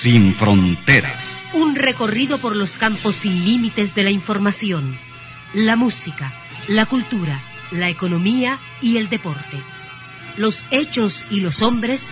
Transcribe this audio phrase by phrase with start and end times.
[0.00, 1.38] Sin fronteras.
[1.52, 4.98] Un recorrido por los campos sin límites de la información,
[5.52, 6.32] la música,
[6.68, 7.38] la cultura,
[7.70, 9.62] la economía y el deporte.
[10.38, 12.08] Los hechos y los hombres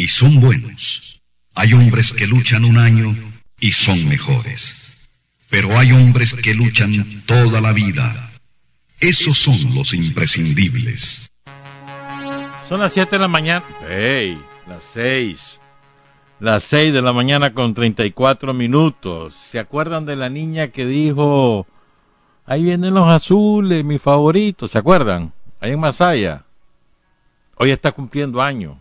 [0.00, 1.20] y son buenos.
[1.54, 3.14] Hay hombres que luchan un año
[3.58, 4.94] y son mejores.
[5.50, 8.32] Pero hay hombres que luchan toda la vida.
[8.98, 11.30] Esos son los imprescindibles.
[12.66, 13.62] Son las 7 de la mañana.
[13.90, 14.40] ¡Hey!
[14.66, 15.60] Las 6.
[16.38, 19.34] Las 6 de la mañana con 34 minutos.
[19.34, 21.66] ¿Se acuerdan de la niña que dijo,
[22.46, 24.66] ahí vienen los azules, mi favorito?
[24.66, 25.34] ¿Se acuerdan?
[25.60, 26.46] Ahí en Masaya.
[27.56, 28.78] Hoy está cumpliendo años.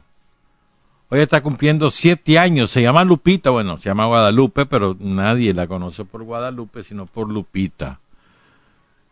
[1.12, 2.70] Hoy está cumpliendo siete años.
[2.70, 3.50] Se llama Lupita.
[3.50, 8.00] Bueno, se llama Guadalupe, pero nadie la conoce por Guadalupe, sino por Lupita.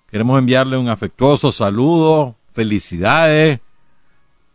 [0.09, 3.59] Queremos enviarle un afectuoso saludo, felicidades.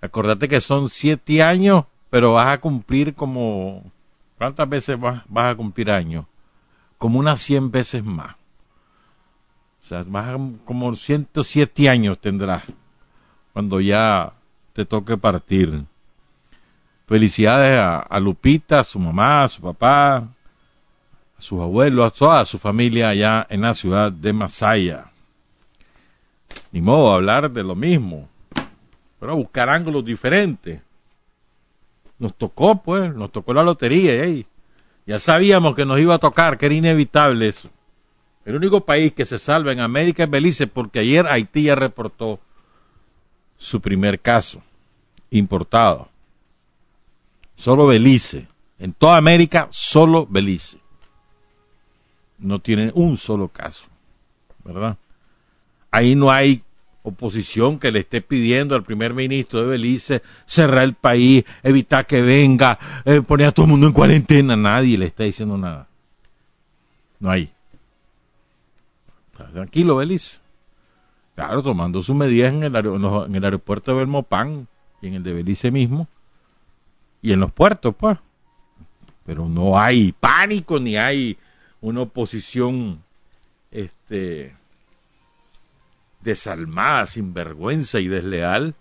[0.00, 3.82] Acordate que son siete años, pero vas a cumplir como...
[4.38, 6.26] ¿Cuántas veces vas, a cumplir años?
[6.96, 8.36] Como unas cien veces más.
[9.84, 12.64] O sea, vas a, como 107 años tendrás
[13.52, 14.32] cuando ya
[14.72, 15.84] te toque partir.
[17.12, 20.26] Felicidades a, Lupita, a su mamá, a su papá, a
[21.36, 25.10] sus abuelos, a toda su familia allá en la ciudad de Masaya.
[26.70, 28.30] Ni modo hablar de lo mismo,
[29.20, 30.80] pero buscar ángulos diferentes.
[32.18, 34.46] Nos tocó, pues, nos tocó la lotería, ¿eh?
[35.04, 37.68] Ya sabíamos que nos iba a tocar, que era inevitable eso.
[38.46, 42.40] El único país que se salva en América es Belice, porque ayer Haití ya reportó
[43.58, 44.62] su primer caso
[45.30, 46.08] importado.
[47.62, 48.48] Solo Belice.
[48.80, 50.78] En toda América, solo Belice.
[52.38, 53.88] No tienen un solo caso.
[54.64, 54.96] ¿Verdad?
[55.92, 56.64] Ahí no hay
[57.04, 62.20] oposición que le esté pidiendo al primer ministro de Belice cerrar el país, evitar que
[62.20, 64.56] venga, eh, poner a todo el mundo en cuarentena.
[64.56, 65.86] Nadie le está diciendo nada.
[67.20, 67.48] No hay.
[69.52, 70.40] Tranquilo, Belice.
[71.36, 74.66] Claro, tomando sus medidas en el, en el aeropuerto de Belmopán
[75.00, 76.08] y en el de Belice mismo.
[77.22, 78.18] Y en los puertos, pues.
[79.24, 81.38] Pero no hay pánico ni hay
[81.80, 83.02] una oposición
[83.70, 84.54] este
[86.20, 88.74] desalmada, sinvergüenza y desleal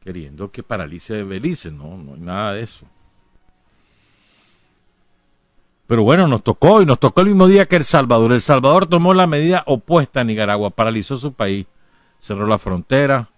[0.00, 2.86] queriendo que paralice Belice, no, no hay nada de eso.
[5.86, 8.32] Pero bueno, nos tocó y nos tocó el mismo día que El Salvador.
[8.32, 11.66] El Salvador tomó la medida opuesta a Nicaragua, paralizó su país,
[12.18, 13.28] cerró la frontera.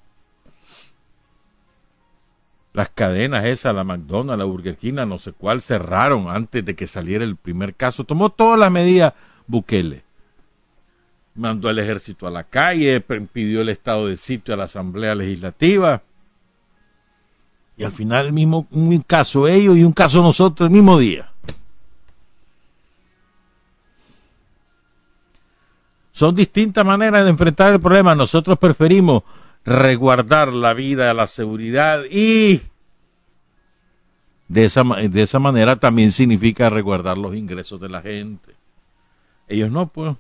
[2.73, 6.87] Las cadenas esas, la McDonald's, la Burger King, no sé cuál, cerraron antes de que
[6.87, 8.05] saliera el primer caso.
[8.05, 9.13] Tomó todas las medidas
[9.47, 10.05] Bukele.
[11.35, 16.03] Mandó al ejército a la calle, pidió el estado de sitio a la Asamblea Legislativa.
[17.77, 21.31] Y al final el mismo, un caso ellos y un caso nosotros el mismo día.
[26.13, 28.15] Son distintas maneras de enfrentar el problema.
[28.15, 29.23] Nosotros preferimos
[29.65, 32.63] resguardar la vida, la seguridad y
[34.49, 38.55] de esa, de esa manera también significa resguardar los ingresos de la gente.
[39.49, 40.17] Ellos no, pues.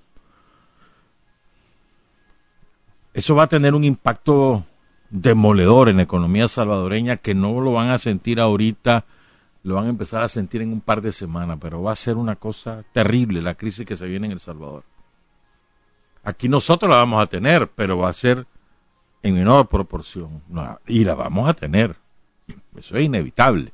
[3.15, 4.65] Eso va a tener un impacto
[5.11, 9.05] demoledor en la economía salvadoreña que no lo van a sentir ahorita,
[9.65, 12.17] lo van a empezar a sentir en un par de semanas, pero va a ser
[12.17, 14.85] una cosa terrible la crisis que se viene en El Salvador.
[16.25, 18.47] Aquí nosotros la vamos a tener, pero va a ser
[19.23, 20.43] en menor proporción.
[20.87, 21.97] y la vamos a tener.
[22.77, 23.73] Eso es inevitable.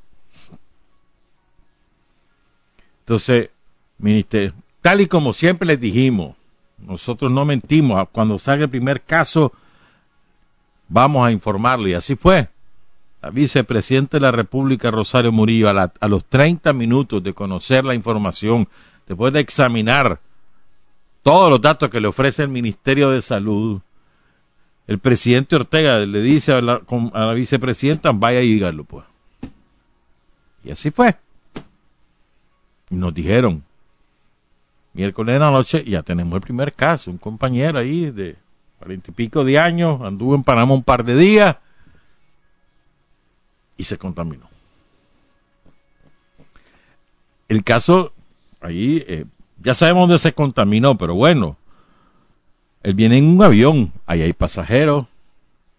[3.00, 3.50] Entonces,
[3.98, 4.52] ministerio,
[4.82, 6.36] tal y como siempre les dijimos,
[6.78, 8.08] nosotros no mentimos.
[8.12, 9.52] Cuando salga el primer caso,
[10.88, 11.88] vamos a informarlo.
[11.88, 12.48] Y así fue.
[13.22, 17.94] La vicepresidenta de la República, Rosario Murillo, a, a los 30 minutos de conocer la
[17.94, 18.68] información,
[19.08, 20.20] después de examinar
[21.22, 23.80] todos los datos que le ofrece el Ministerio de Salud,
[24.88, 26.81] el presidente Ortega le dice a la,
[27.12, 29.05] a la vicepresidenta, vaya y dígalo, pues.
[30.64, 31.14] Y así fue.
[32.88, 33.62] Nos dijeron,
[34.94, 38.37] miércoles de la noche ya tenemos el primer caso, un compañero ahí de
[38.79, 41.56] cuarenta y pico de años, anduvo en Panamá un par de días
[43.76, 44.49] y se contaminó.
[47.46, 48.12] El caso,
[48.62, 49.26] ahí, eh,
[49.62, 51.58] ya sabemos dónde se contaminó, pero bueno,
[52.88, 55.05] él viene en un avión, ahí hay pasajeros,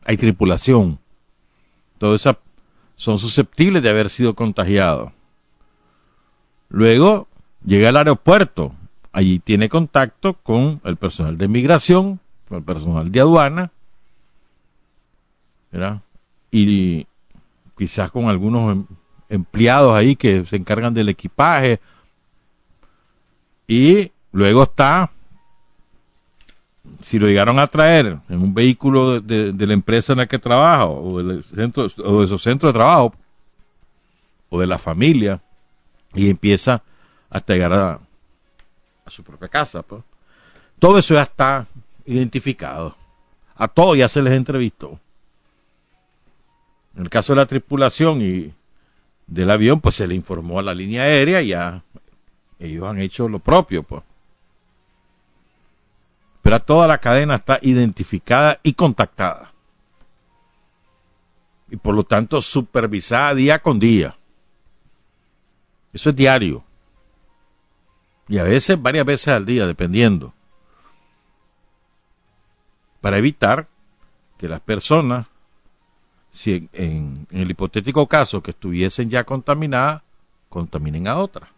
[0.05, 0.99] hay tripulación.
[1.97, 2.21] Todos
[2.97, 5.11] son susceptibles de haber sido contagiados.
[6.69, 7.27] Luego
[7.65, 8.75] llega al aeropuerto,
[9.11, 13.71] allí tiene contacto con el personal de migración, con el personal de aduana,
[15.71, 16.01] ¿verdad?
[16.51, 17.07] y
[17.75, 18.85] quizás con algunos em,
[19.29, 21.79] empleados ahí que se encargan del equipaje.
[23.67, 25.09] Y luego está
[27.01, 30.85] si lo llegaron a traer en un vehículo de, la empresa en la que trabaja
[30.85, 33.13] o, de su centro de trabajo
[34.49, 35.41] o de la familia
[36.13, 36.81] y empieza
[37.29, 37.99] hasta llegar a,
[39.07, 39.81] su propia casa.
[39.81, 40.03] Pues.
[40.79, 41.65] Todo eso ya está
[42.05, 42.95] identificado.
[43.55, 44.99] A todos ya se les entrevistó.
[46.95, 48.53] En el caso de la tripulación y
[49.25, 51.83] del avión, pues se le informó a la línea aérea y ya
[52.59, 53.83] ellos han hecho lo propio.
[53.83, 54.03] Pues
[56.41, 59.53] pero toda la cadena está identificada y contactada.
[61.69, 64.17] Y por lo tanto supervisada día con día.
[65.93, 66.63] Eso es diario.
[68.27, 70.33] Y a veces, varias veces al día, dependiendo.
[73.01, 73.67] Para evitar
[74.37, 75.27] que las personas,
[76.31, 80.03] si en, en el hipotético caso que estuviesen ya contaminadas,
[80.47, 81.49] contaminen a otras.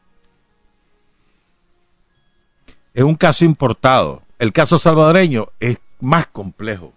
[2.93, 6.93] Es un caso importado el caso salvadoreño es más complejo.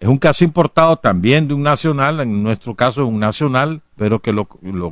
[0.00, 4.20] Es un caso importado también de un nacional, en nuestro caso es un nacional, pero
[4.20, 4.46] que lo,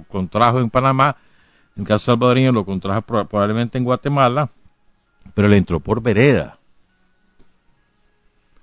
[0.05, 1.17] contrajo en Panamá.
[1.75, 4.49] En el caso salvadoreño lo contrajo probablemente en Guatemala,
[5.35, 6.57] pero le entró por vereda.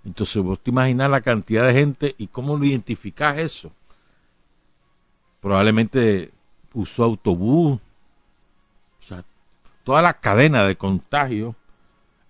[0.05, 3.69] Entonces vos te imaginas la cantidad de gente y cómo lo identificás eso.
[5.41, 6.31] Probablemente
[6.73, 7.81] usó autobús,
[9.01, 9.25] o sea,
[9.83, 11.53] toda la cadena de contagio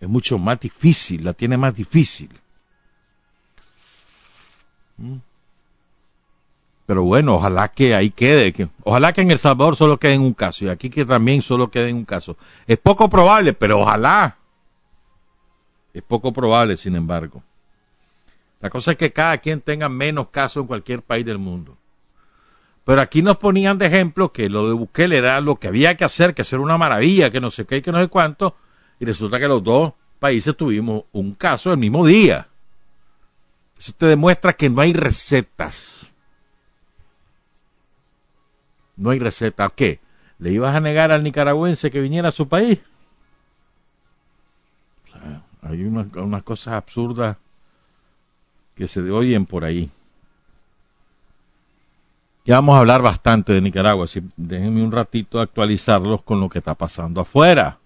[0.01, 2.30] es mucho más difícil, la tiene más difícil.
[4.98, 5.17] ¿Mm?
[6.88, 10.22] Pero bueno, ojalá que ahí quede, que, ojalá que en El Salvador solo quede en
[10.22, 12.36] un caso y aquí que también solo quede en un caso.
[12.67, 14.38] Es poco probable, pero ojalá.
[15.93, 17.43] Es poco probable, sin embargo.
[18.60, 21.77] La cosa es que cada quien tenga menos casos en cualquier país del mundo.
[22.84, 26.03] Pero aquí nos ponían de ejemplo que lo de Bukele era lo que había que
[26.03, 28.55] hacer, que hacer una maravilla, que no sé qué que no sé cuánto,
[29.01, 32.48] y resulta que los dos países tuvimos un caso el mismo día.
[33.79, 36.05] Eso te demuestra que no hay recetas.
[38.96, 39.67] No hay receta.
[39.75, 40.00] ¿Qué?
[40.38, 42.79] ¿Le ibas a negar al nicaragüense que viniera a su país?
[45.63, 47.38] hay unas, unas cosas absurdas
[48.75, 49.89] que se oyen por ahí.
[52.46, 56.60] Ya vamos a hablar bastante de Nicaragua, así déjenme un ratito actualizarlos con lo que
[56.60, 57.81] está pasando afuera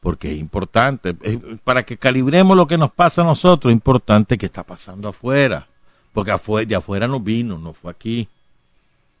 [0.00, 1.14] porque es importante,
[1.62, 5.68] para que calibremos lo que nos pasa a nosotros, es importante que está pasando afuera,
[6.12, 8.28] porque afuera, de afuera no vino, no fue aquí.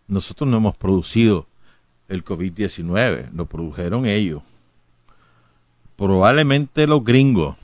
[0.08, 1.46] Nosotros no hemos producido
[2.08, 4.42] el COVID-19, lo produjeron ellos.
[5.96, 7.56] Probablemente los gringos.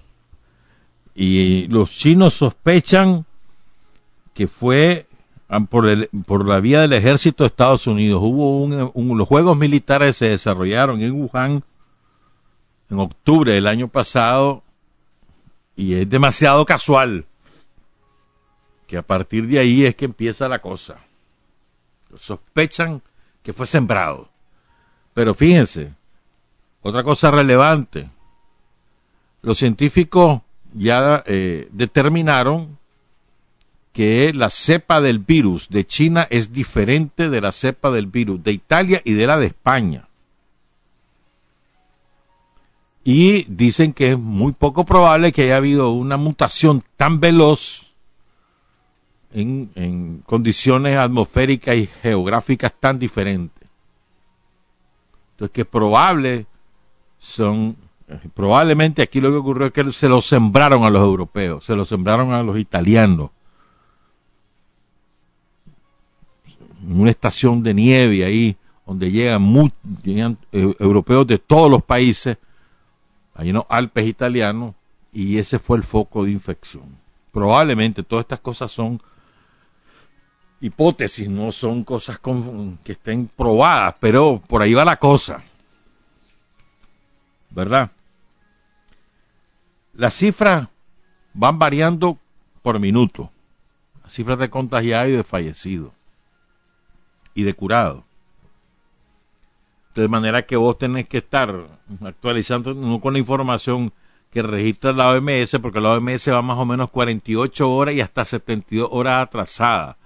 [1.15, 3.25] Y los chinos sospechan
[4.35, 5.07] que fue
[5.49, 8.21] ah, por, el, por la vía del ejército de Estados Unidos.
[8.23, 11.65] Hubo un, los juegos militares se desarrollaron en Wuhan
[12.91, 14.63] en octubre del año pasado
[15.75, 17.27] y es demasiado casual
[18.87, 20.97] que a partir de ahí es que empieza la cosa.
[22.15, 23.03] Sospechan
[23.43, 24.29] que fue sembrado.
[25.13, 25.93] Pero fíjense,
[26.83, 28.09] otra cosa relevante,
[29.43, 30.41] los científicos
[30.73, 32.79] ya eh, determinaron
[33.93, 38.53] que la cepa del virus de China es diferente de la cepa del virus de
[38.53, 40.07] Italia y de la de España.
[43.09, 47.95] Y dicen que es muy poco probable que haya habido una mutación tan veloz
[49.33, 53.69] en, en condiciones atmosféricas y geográficas tan diferentes.
[55.31, 56.47] Entonces que probable
[57.21, 57.77] son
[58.35, 61.85] probablemente aquí lo que ocurrió es que se lo sembraron a los europeos, se lo
[61.85, 63.31] sembraron a los italianos.
[66.83, 69.71] En una estación de nieve ahí, donde llegan,
[70.03, 72.39] llegan eh, europeos de todos los países,
[73.37, 74.75] hay unos Alpes italianos,
[75.13, 76.99] y ese fue el foco de infección.
[77.33, 79.01] Probablemente todas estas cosas son
[80.61, 82.19] hipótesis, no son cosas
[82.83, 85.43] que estén probadas, pero por ahí va la cosa.
[87.57, 87.91] ¿verdad?
[89.95, 90.69] Las cifras
[91.33, 92.19] van variando
[92.61, 93.31] por minuto.
[94.03, 95.93] Las cifras de contagiados y de fallecidos.
[97.33, 98.05] Y de curados.
[99.97, 101.69] De manera que vos tenés que estar
[102.03, 103.93] actualizando no con la información
[104.31, 108.27] que registra la OMS, porque la OMS va más o menos 48 horas y hasta
[108.27, 109.97] 72 horas atrasada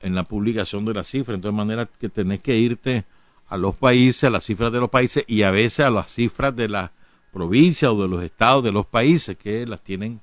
[0.00, 1.36] en la publicación de las cifras.
[1.36, 3.06] Entonces, de manera que tenés que irte
[3.48, 6.54] a los países, a las cifras de los países y a veces a las cifras
[6.54, 6.90] de las
[7.32, 10.20] provincias o de los estados de los países que las tienen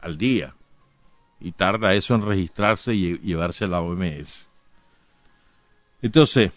[0.00, 0.56] al día.
[1.38, 4.48] Y tarda eso en registrarse y llevarse a la OMS.
[6.02, 6.50] Entonces,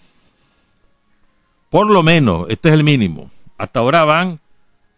[1.69, 3.29] por lo menos, este es el mínimo.
[3.57, 4.39] Hasta ahora van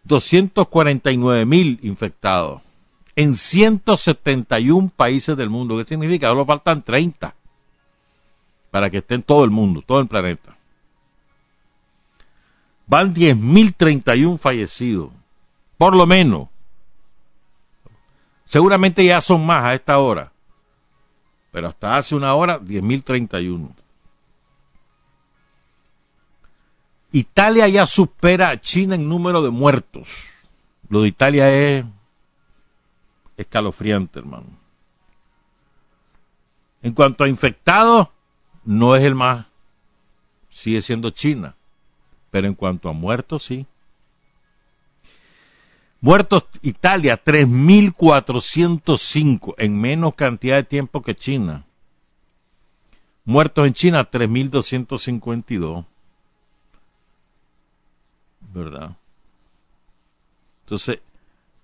[0.03, 2.61] 249 mil infectados
[3.15, 5.77] en 171 países del mundo.
[5.77, 6.29] ¿Qué significa?
[6.29, 7.35] Solo faltan 30
[8.71, 10.55] para que esté en todo el mundo, todo el planeta.
[12.88, 15.11] Van 10.031 fallecidos,
[15.77, 16.47] por lo menos.
[18.45, 20.31] Seguramente ya son más a esta hora,
[21.51, 23.69] pero hasta hace una hora 10.031.
[27.11, 30.29] Italia ya supera a China en número de muertos.
[30.89, 31.85] Lo de Italia es
[33.37, 34.59] escalofriante, hermano.
[36.81, 38.07] En cuanto a infectados,
[38.63, 39.47] no es el más,
[40.49, 41.55] sigue siendo China.
[42.31, 43.65] Pero en cuanto a muertos, sí.
[46.01, 51.65] Muertos Italia, 3.405 en menos cantidad de tiempo que China.
[53.25, 55.83] Muertos en China, 3.252.
[58.41, 58.96] ¿Verdad?
[60.65, 61.00] Entonces,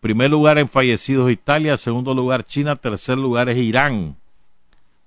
[0.02, 4.16] primer lugar en fallecidos Italia, segundo lugar China, tercer lugar es Irán.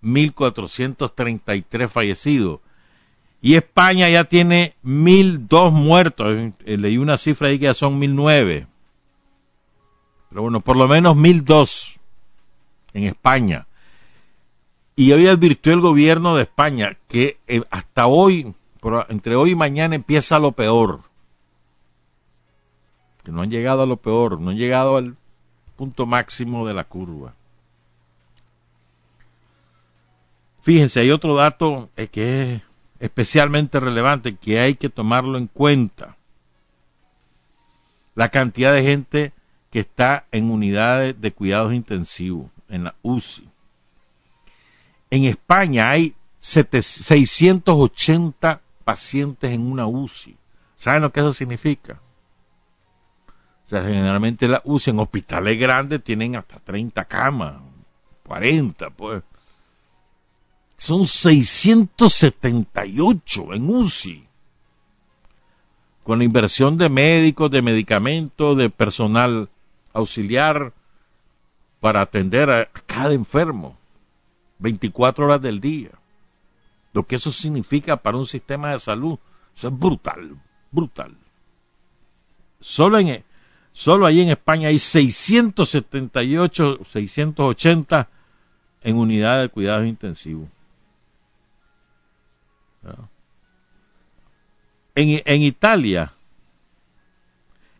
[0.03, 2.61] 1.433 fallecidos.
[3.41, 6.53] Y España ya tiene mil dos muertos.
[6.65, 8.67] Eh, leí una cifra ahí que ya son mil nueve.
[10.29, 11.99] Pero bueno, por lo menos mil dos
[12.93, 13.67] en España.
[14.97, 18.53] Y hoy advirtió el gobierno de España que eh, hasta hoy,
[19.09, 21.08] entre hoy y mañana empieza lo peor.
[23.31, 25.17] No han llegado a lo peor, no han llegado al
[25.77, 27.35] punto máximo de la curva.
[30.63, 32.63] Fíjense, hay otro dato eh, que es
[33.01, 36.17] especialmente relevante que hay que tomarlo en cuenta.
[38.15, 39.33] La cantidad de gente
[39.71, 43.49] que está en unidades de cuidados intensivos, en la UCI.
[45.11, 50.37] En España hay 680 pacientes en una UCI.
[50.77, 52.01] ¿Saben lo que eso significa?
[53.69, 57.61] O sea, generalmente la UCI en hospitales grandes tienen hasta 30 camas,
[58.25, 59.23] 40, pues
[60.79, 64.27] son 678 en UCI.
[66.03, 69.51] Con la inversión de médicos, de medicamentos, de personal
[69.93, 70.73] auxiliar
[71.81, 73.77] para atender a cada enfermo
[74.61, 75.91] 24 horas del día.
[76.95, 79.19] Lo que eso significa para un sistema de salud,
[79.55, 81.15] eso es brutal, brutal.
[82.61, 83.28] Solo en
[83.79, 88.09] solo ahí en España hay 678, 680
[88.83, 90.49] en unidades de cuidados intensivos.
[94.97, 96.11] En, Italia,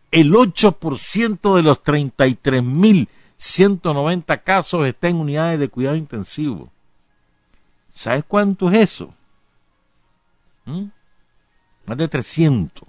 [0.09, 6.71] el 8% de los 33.190 casos está en unidades de cuidado intensivo.
[7.93, 9.13] ¿Sabes cuánto es eso?
[10.63, 10.85] ¿Mm?
[11.85, 12.88] Más de 300.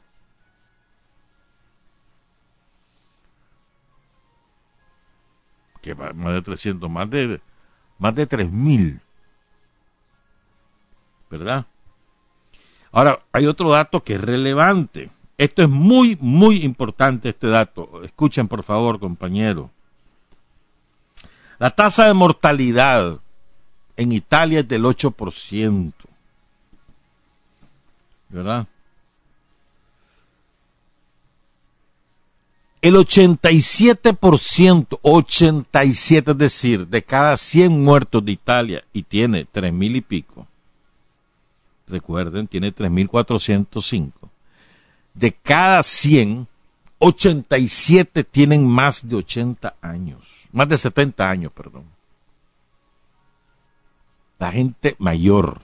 [5.80, 6.90] ¿Qué más de 300?
[6.90, 7.40] Más de,
[7.98, 9.00] más de 3.000.
[11.30, 11.66] ¿Verdad?
[12.92, 15.10] Ahora, hay otro dato que es relevante.
[15.38, 18.02] Esto es muy, muy importante, este dato.
[18.02, 19.70] Escuchen, por favor, compañeros.
[21.58, 23.20] La tasa de mortalidad
[23.96, 25.92] en Italia es del 8%.
[28.28, 28.66] ¿Verdad?
[32.82, 39.96] El 87%, 87, es decir, de cada 100 muertos de Italia, y tiene 3 mil
[39.96, 40.46] y pico,
[41.86, 44.12] recuerden, tiene 3.405,
[45.12, 46.48] de cada 100,
[46.98, 51.84] 87 tienen más de 80 años, más de 70 años, perdón.
[54.38, 55.60] La gente mayor.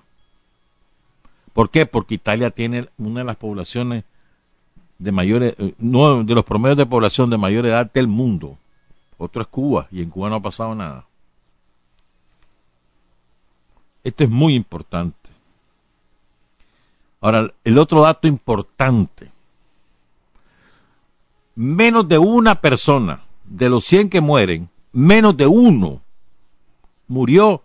[1.55, 1.87] ¿Por qué?
[1.87, 4.05] Porque Italia tiene una de las poblaciones
[4.99, 8.57] de mayores, eh, no, de los promedios de población de mayor edad del mundo.
[9.19, 11.07] Otro es Cuba, y en Cuba no ha pasado nada.
[14.05, 15.31] Esto es muy importante.
[17.21, 19.33] Ahora, el otro dato importante.
[21.55, 26.03] Menos de una persona, de los 100 que mueren, menos de uno
[27.09, 27.63] murió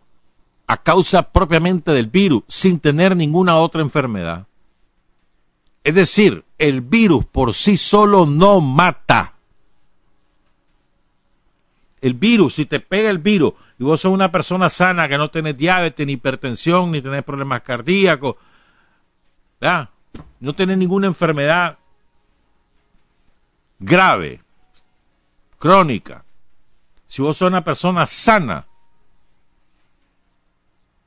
[0.67, 4.47] a causa propiamente del virus, sin tener ninguna otra enfermedad.
[5.83, 9.33] Es decir, el virus por sí solo no mata.
[12.01, 15.29] El virus, si te pega el virus y vos sos una persona sana que no
[15.29, 18.35] tenés diabetes, ni hipertensión, ni tenés problemas cardíacos,
[20.39, 21.77] no tenés ninguna enfermedad
[23.79, 24.41] grave,
[25.59, 26.25] crónica,
[27.05, 28.65] si vos sos una persona sana,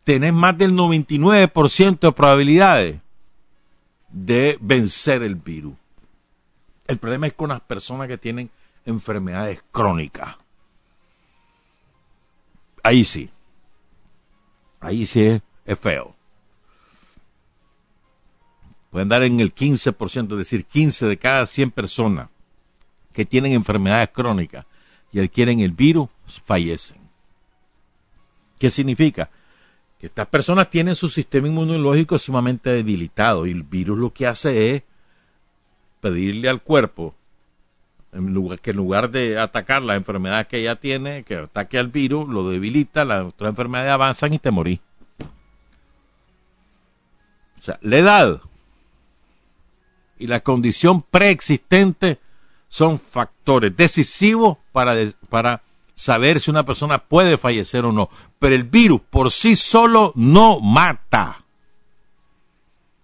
[0.05, 3.04] tenés más del 99% de probabilidades
[4.15, 5.75] de vencer el virus.
[6.87, 8.49] El problema es con las personas que tienen
[8.87, 10.37] enfermedades crónicas.
[12.83, 13.29] Ahí sí.
[14.81, 16.15] Ahí sí es, feo.
[18.91, 22.29] Pueden dar en el 15%, es decir, 15 de cada 100 personas
[23.13, 24.65] que tienen enfermedades crónicas
[25.11, 26.09] y adquieren el virus,
[26.45, 27.01] fallecen.
[28.59, 29.31] ¿Qué significa?
[30.05, 34.83] Estas personas tienen su sistema inmunológico sumamente debilitado y el virus lo que hace es
[36.01, 37.15] pedirle al cuerpo
[38.63, 42.49] que en lugar de atacar la enfermedad que ella tiene, que ataque al virus, lo
[42.49, 44.79] debilita, las otras enfermedades avanzan y te morís.
[47.59, 48.41] O sea, la edad
[50.19, 52.19] y la condición preexistente
[52.69, 54.95] son factores decisivos para,
[55.29, 55.63] para
[55.95, 58.11] saber si una persona puede fallecer o no.
[58.39, 61.45] Pero el virus por sí solo no mata.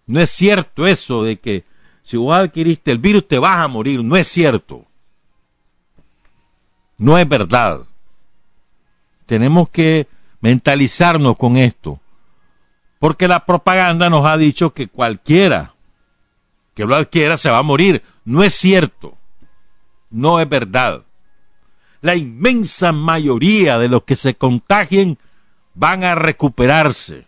[0.07, 1.65] No es cierto eso de que
[2.03, 4.03] si vos adquiriste el virus te vas a morir.
[4.03, 4.85] No es cierto.
[6.99, 7.83] No es verdad.
[9.27, 10.09] Tenemos que
[10.41, 12.01] mentalizarnos con esto.
[12.99, 15.75] Porque la propaganda nos ha dicho que cualquiera
[16.75, 18.03] que lo adquiera se va a morir.
[18.25, 19.17] No es cierto.
[20.11, 21.05] No es verdad
[22.01, 25.19] la inmensa mayoría de los que se contagien
[25.75, 27.27] van a recuperarse.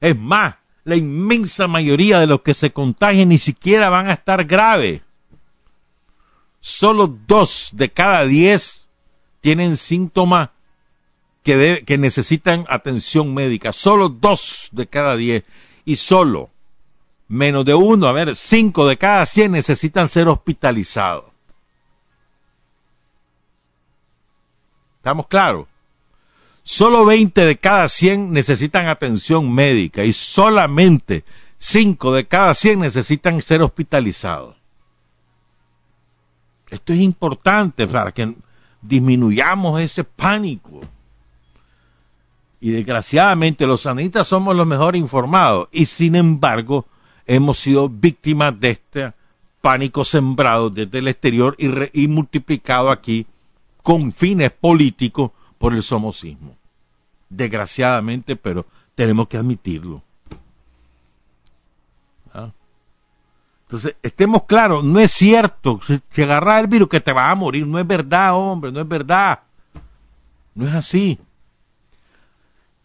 [0.00, 4.44] Es más, la inmensa mayoría de los que se contagien ni siquiera van a estar
[4.44, 5.02] graves.
[6.60, 8.84] Solo dos de cada diez
[9.40, 10.50] tienen síntomas
[11.42, 13.72] que, que necesitan atención médica.
[13.72, 15.44] Solo dos de cada diez.
[15.84, 16.50] Y solo
[17.28, 21.35] menos de uno, a ver, cinco de cada cien necesitan ser hospitalizados.
[25.06, 25.68] ¿Estamos claros?
[26.64, 31.22] Solo 20 de cada 100 necesitan atención médica y solamente
[31.58, 34.56] 5 de cada 100 necesitan ser hospitalizados.
[36.70, 38.34] Esto es importante para que
[38.82, 40.80] disminuyamos ese pánico.
[42.60, 46.84] Y desgraciadamente los sanitas somos los mejor informados y sin embargo
[47.26, 49.12] hemos sido víctimas de este
[49.60, 51.68] pánico sembrado desde el exterior y,
[52.02, 53.24] y multiplicado aquí
[53.86, 56.56] con fines políticos por el somocismo.
[57.28, 60.02] Desgraciadamente, pero tenemos que admitirlo.
[62.34, 62.50] ¿Ah?
[63.62, 67.36] Entonces, estemos claros, no es cierto, si, si agarras el virus que te vas a
[67.36, 69.38] morir, no es verdad, hombre, no es verdad.
[70.56, 71.20] No es así.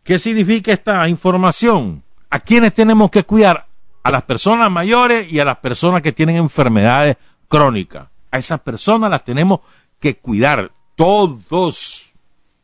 [0.03, 2.03] ¿Qué significa esta información?
[2.29, 3.65] ¿A quiénes tenemos que cuidar?
[4.03, 8.07] A las personas mayores y a las personas que tienen enfermedades crónicas.
[8.29, 9.61] A esas personas las tenemos
[9.99, 12.13] que cuidar todos,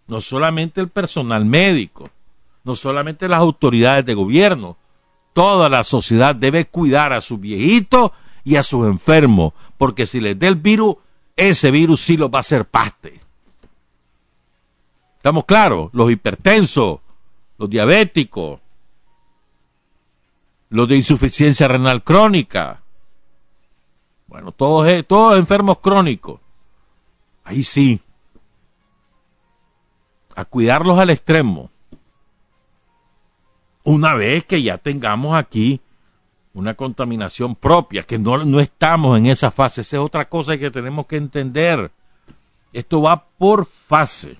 [0.05, 2.07] no solamente el personal médico,
[2.63, 4.77] no solamente las autoridades de gobierno,
[5.33, 8.11] toda la sociedad debe cuidar a sus viejitos
[8.43, 10.97] y a sus enfermos, porque si les da el virus,
[11.35, 13.19] ese virus sí lo va a hacer parte.
[15.15, 15.89] ¿Estamos claros?
[15.93, 16.99] Los hipertensos,
[17.57, 18.59] los diabéticos,
[20.69, 22.83] los de insuficiencia renal crónica.
[24.27, 26.39] Bueno, todos, eh, todos enfermos crónicos.
[27.43, 27.99] Ahí sí.
[30.37, 31.71] A cuidarlos al extremo.
[33.83, 35.81] Una vez que ya tengamos aquí
[36.53, 39.81] una contaminación propia, que no, no estamos en esa fase.
[39.81, 41.91] Esa es otra cosa que tenemos que entender.
[42.71, 44.37] Esto va por fase.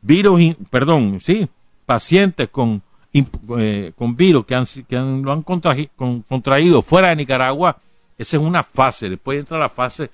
[0.00, 1.46] Virus, perdón, sí,
[1.86, 2.82] pacientes con
[3.14, 7.76] eh, con virus que, han, que lo han contraído fuera de Nicaragua,
[8.16, 9.10] esa es una fase.
[9.10, 10.10] Después entra la fase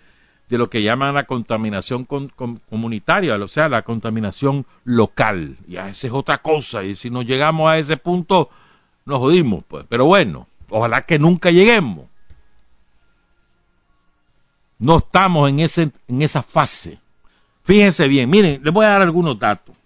[0.48, 5.58] de lo que llaman la contaminación comunitaria, o sea, la contaminación local.
[5.66, 6.84] Ya esa es otra cosa.
[6.84, 8.48] Y si no llegamos a ese punto,
[9.04, 9.84] nos jodimos, pues.
[9.88, 12.06] Pero bueno, ojalá que nunca lleguemos.
[14.78, 16.98] No estamos en, ese, en esa fase.
[17.64, 19.76] Fíjense bien, miren, les voy a dar algunos datos.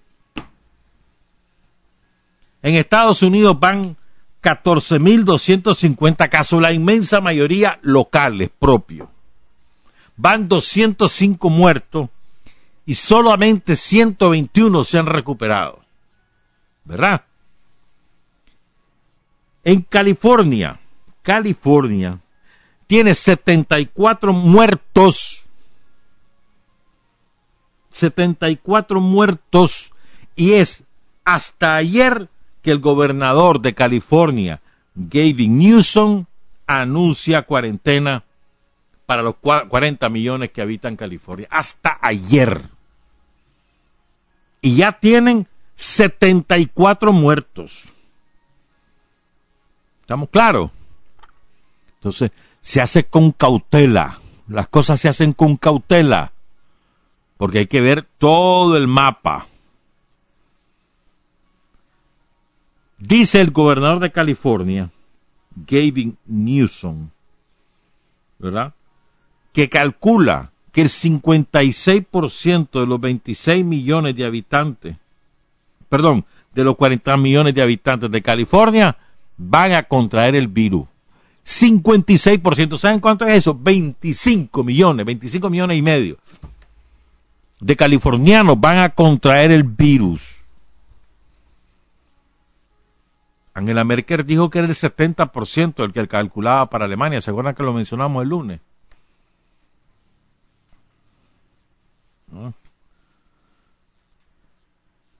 [2.62, 3.96] En Estados Unidos van
[4.42, 9.08] 14.250 casos, la inmensa mayoría locales propios.
[10.16, 12.10] Van 205 muertos
[12.84, 15.80] y solamente 121 se han recuperado.
[16.84, 17.24] ¿Verdad?
[19.64, 20.78] En California,
[21.22, 22.18] California
[22.86, 25.38] tiene 74 muertos.
[27.90, 29.92] 74 muertos
[30.34, 30.84] y es
[31.24, 32.28] hasta ayer
[32.62, 34.60] que el gobernador de California,
[34.94, 36.24] Gavin Newsom,
[36.66, 38.24] anuncia cuarentena
[39.12, 41.46] para los 40 millones que habitan California.
[41.50, 42.62] Hasta ayer.
[44.62, 47.82] Y ya tienen 74 muertos.
[50.00, 50.70] ¿Estamos claros?
[51.96, 52.30] Entonces,
[52.62, 54.18] se hace con cautela.
[54.48, 56.32] Las cosas se hacen con cautela.
[57.36, 59.46] Porque hay que ver todo el mapa.
[62.96, 64.88] Dice el gobernador de California,
[65.54, 67.10] Gavin Newsom,
[68.38, 68.72] ¿verdad?
[69.52, 74.96] Que calcula que el 56% de los 26 millones de habitantes,
[75.88, 78.96] perdón, de los 40 millones de habitantes de California
[79.36, 80.86] van a contraer el virus.
[81.44, 83.58] 56%, ¿saben cuánto es eso?
[83.58, 86.18] 25 millones, 25 millones y medio
[87.62, 90.40] de californianos van a contraer el virus.
[93.54, 97.20] Angela Merkel dijo que era el 70% el que calculaba para Alemania.
[97.20, 98.60] ¿Se acuerdan que lo mencionamos el lunes?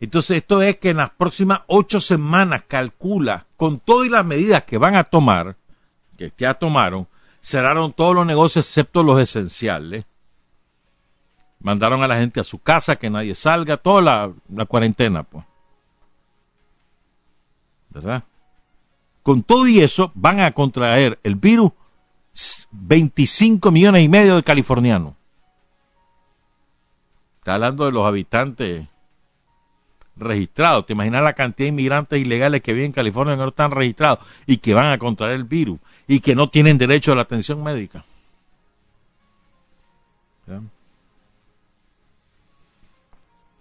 [0.01, 4.79] Entonces esto es que en las próximas ocho semanas calcula, con todas las medidas que
[4.79, 5.57] van a tomar,
[6.19, 7.07] que ya tomaron,
[7.41, 10.05] cerraron todos los negocios excepto los esenciales.
[11.61, 15.45] Mandaron a la gente a su casa, que nadie salga, toda la, la cuarentena, pues.
[17.91, 18.25] ¿verdad?
[19.23, 21.73] Con todo y eso van a contraer el virus
[22.73, 25.15] 25 millones y medio de californianos.
[27.43, 28.87] Está hablando de los habitantes
[30.15, 30.87] registrados.
[30.87, 34.25] ¿Te imaginas la cantidad de inmigrantes ilegales que viven en California que no están registrados
[34.47, 37.61] y que van a contraer el virus y que no tienen derecho a la atención
[37.61, 38.05] médica?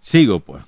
[0.00, 0.62] Sigo pues.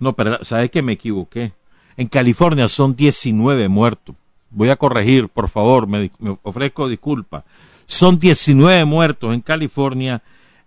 [0.00, 1.52] No, pero ¿sabes que me equivoqué?
[1.98, 4.16] En California son 19 muertos.
[4.48, 6.10] Voy a corregir, por favor, me,
[6.42, 7.44] ofrezco disculpas.
[7.86, 10.22] Son 19 muertos en California.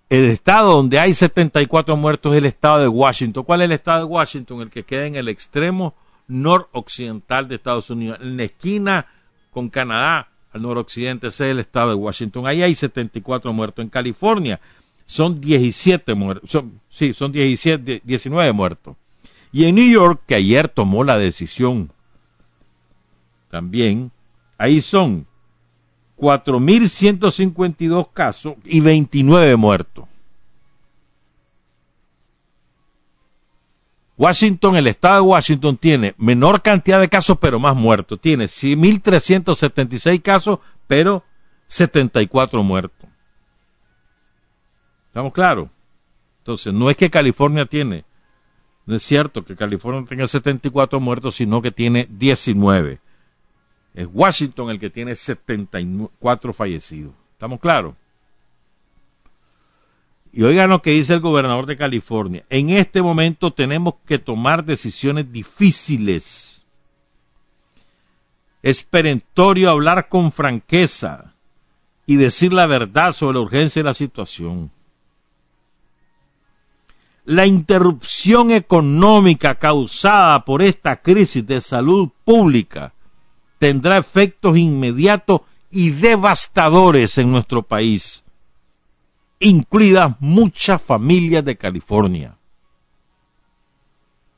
[0.10, 3.44] El estado donde hay 74 muertos es el estado de Washington.
[3.44, 4.62] ¿Cuál es el estado de Washington?
[4.62, 5.94] El que queda en el extremo
[6.28, 9.08] noroccidental de Estados Unidos, en la esquina
[9.52, 12.48] con Canadá, al noroccidente, ese es el estado de Washington.
[12.48, 13.84] Ahí hay 74 muertos.
[13.84, 14.60] En California
[15.06, 16.64] son 17 muertos.
[16.90, 18.96] sí, son 17, 19 muertos.
[19.52, 21.92] Y en New York, que ayer tomó la decisión
[23.50, 24.12] también,
[24.58, 25.26] ahí son
[26.20, 30.06] 4.152 casos y 29 muertos.
[34.18, 38.20] Washington, el estado de Washington tiene menor cantidad de casos pero más muertos.
[38.20, 41.24] Tiene 1.376 casos pero
[41.68, 43.10] 74 muertos.
[45.08, 45.70] ¿Estamos claros?
[46.40, 48.04] Entonces, no es que California tiene
[48.90, 53.00] no es cierto que California tenga 74 muertos, sino que tiene 19.
[53.94, 57.14] Es Washington el que tiene 74 fallecidos.
[57.34, 57.96] ¿Estamos claros?
[60.32, 62.46] Y oigan lo que dice el gobernador de California.
[62.50, 66.64] En este momento tenemos que tomar decisiones difíciles.
[68.62, 71.34] Es perentorio hablar con franqueza
[72.06, 74.72] y decir la verdad sobre la urgencia de la situación.
[77.30, 82.92] la interrupción económica causada por esta crisis de salud pública
[83.60, 88.24] tendrá efectos inmediatos y devastadores en nuestro país,
[89.40, 92.36] incluidas muchas familias de California.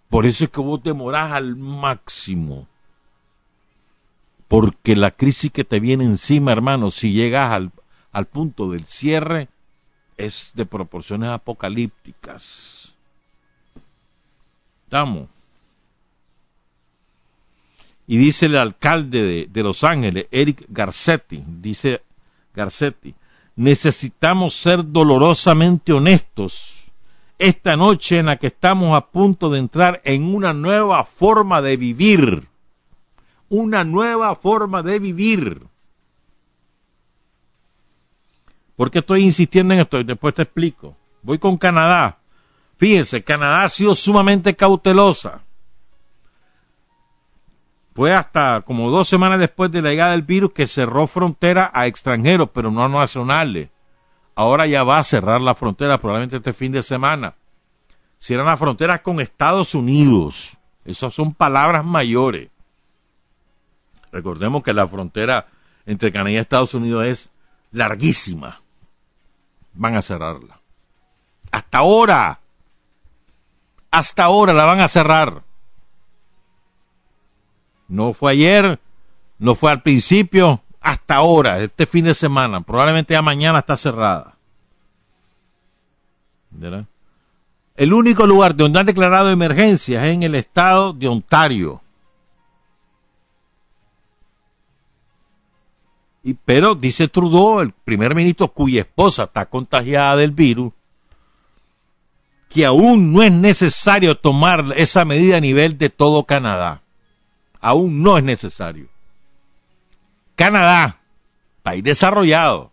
[0.09, 2.67] Por eso es que vos demorás al máximo.
[4.49, 7.71] Porque la crisis que te viene encima, hermano, si llegas al,
[8.11, 9.47] al punto del cierre,
[10.17, 12.93] es de proporciones apocalípticas.
[14.83, 15.29] Estamos.
[18.11, 22.01] Y dice el alcalde de, Los Ángeles, Eric Garcetti, dice
[22.53, 23.15] Garcetti,
[23.55, 26.91] necesitamos ser dolorosamente honestos
[27.37, 31.77] esta noche en la que estamos a punto de entrar en una nueva forma de
[31.77, 32.49] vivir.
[33.47, 35.61] Una nueva forma de vivir.
[38.75, 40.03] ¿Por qué estoy insistiendo en esto?
[40.03, 40.97] Después te explico.
[41.21, 42.17] Voy con Canadá.
[42.75, 45.43] Fíjense, Canadá ha sido sumamente cautelosa
[47.93, 51.87] fue hasta como dos semanas después de la llegada del virus que cerró frontera a
[51.87, 53.69] extranjeros, pero no a nacionales.
[54.35, 57.35] Ahora ya va a cerrar la frontera, probablemente este fin de semana.
[58.17, 60.57] Cierran las fronteras con Estados Unidos.
[60.85, 62.49] Esas son palabras mayores.
[64.11, 65.47] Recordemos que la frontera
[65.85, 67.31] entre Canadá y Estados Unidos es
[67.71, 68.61] larguísima.
[69.73, 70.59] Van a cerrarla.
[71.51, 72.39] Hasta ahora.
[73.89, 75.43] Hasta ahora la van a cerrar.
[77.91, 78.79] No fue ayer,
[79.37, 82.61] no fue al principio, hasta ahora, este fin de semana.
[82.61, 84.37] Probablemente ya mañana está cerrada.
[87.75, 91.81] El único lugar donde han declarado emergencia es en el estado de Ontario.
[96.23, 100.71] Y, pero dice Trudeau, el primer ministro cuya esposa está contagiada del virus,
[102.47, 106.81] que aún no es necesario tomar esa medida a nivel de todo Canadá
[107.61, 108.87] aún no es necesario.
[110.35, 110.99] Canadá,
[111.63, 112.71] país desarrollado,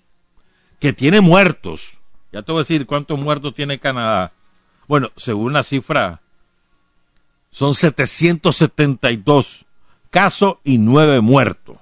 [0.81, 1.99] que tiene muertos.
[2.33, 4.33] Ya te voy a decir cuántos muertos tiene Canadá.
[4.87, 6.21] Bueno, según la cifra,
[7.51, 9.65] son 772
[10.11, 11.77] casos y 9 muertos.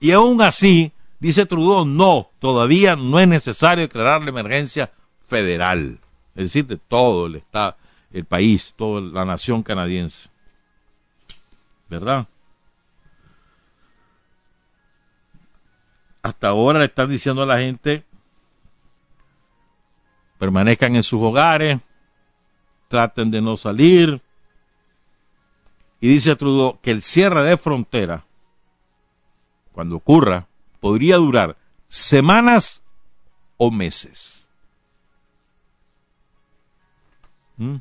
[0.00, 4.90] Y aún así, dice Trudeau, no, todavía no es necesario declarar la emergencia
[5.26, 5.98] federal.
[6.34, 7.76] Es decir, de todo el estado,
[8.12, 10.28] el país, toda la nación canadiense.
[11.88, 12.26] ¿Verdad?
[16.22, 18.04] Hasta ahora le están diciendo a la gente,
[20.38, 21.80] permanezcan en sus hogares,
[22.88, 24.20] traten de no salir.
[26.00, 28.24] Y dice Trudeau que el cierre de frontera,
[29.72, 30.48] cuando ocurra,
[30.80, 32.82] podría durar semanas
[33.56, 34.46] o meses.
[37.56, 37.76] ¿Mm?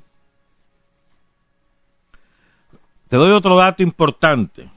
[3.09, 4.69] Te doy otro dato importante.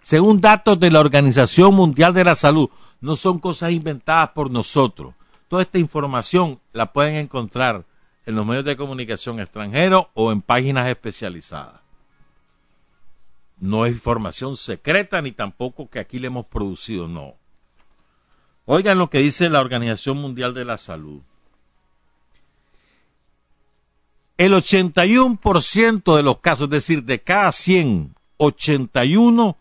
[0.00, 5.14] Según datos de la Organización Mundial de la Salud, no son cosas inventadas por nosotros.
[5.48, 7.84] Toda esta información la pueden encontrar
[8.24, 11.80] en los medios de comunicación extranjeros o en páginas especializadas.
[13.58, 17.34] No es información secreta ni tampoco que aquí le hemos producido, no.
[18.64, 21.22] Oigan lo que dice la Organización Mundial de la Salud
[24.38, 29.56] el 81% de los casos, es decir, de cada 100, 81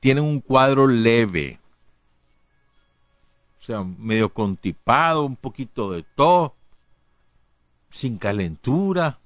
[0.00, 1.60] tienen un cuadro leve.
[3.60, 6.50] O sea, medio contipado, un poquito de tos,
[7.88, 9.20] sin calentura,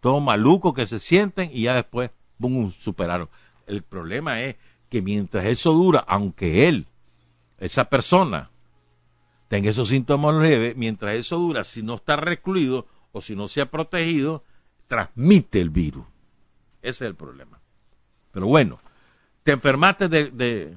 [0.00, 3.30] todo maluco que se sienten y ya después, boom, superaron.
[3.66, 4.56] El problema es
[4.90, 6.86] que mientras eso dura, aunque él,
[7.58, 8.50] esa persona,
[9.48, 13.60] tenga esos síntomas leves, mientras eso dura, si no está recluido, o si no se
[13.60, 14.42] ha protegido,
[14.88, 16.04] transmite el virus.
[16.82, 17.60] Ese es el problema.
[18.32, 18.80] Pero bueno,
[19.44, 20.74] te enfermaste de,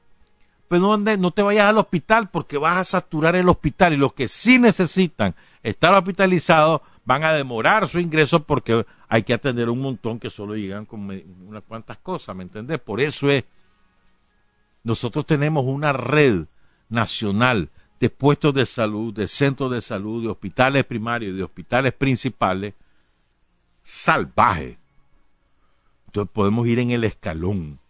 [0.68, 4.14] Pero no, no te vayas al hospital porque vas a saturar el hospital y los
[4.14, 9.80] que sí necesitan estar hospitalizados van a demorar su ingreso porque hay que atender un
[9.80, 11.08] montón que solo llegan con
[11.46, 12.80] unas cuantas cosas, ¿me entendés?
[12.80, 13.44] Por eso es,
[14.86, 16.44] nosotros tenemos una red
[16.88, 21.92] nacional de puestos de salud, de centros de salud, de hospitales primarios y de hospitales
[21.92, 22.72] principales
[23.82, 24.78] salvaje.
[26.06, 27.80] Entonces podemos ir en el escalón.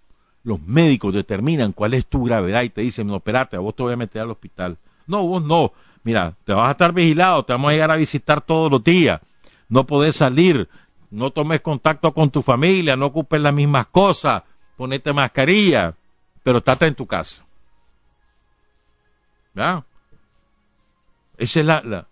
[0.43, 3.83] Los médicos determinan cuál es tu gravedad y te dicen, no, espérate, a vos te
[3.83, 4.79] voy a meter al hospital.
[5.07, 5.73] No, vos no.
[6.03, 9.21] Mira, te vas a estar vigilado, te vamos a llegar a visitar todos los días.
[9.69, 10.67] No podés salir,
[11.11, 14.45] no tomes contacto con tu familia, no ocupes las mismas cosas,
[14.79, 15.95] ponete mascarilla,
[16.47, 17.45] pero estate en tu casa.
[19.53, 19.85] ¿Ya?
[21.37, 22.05] Esa es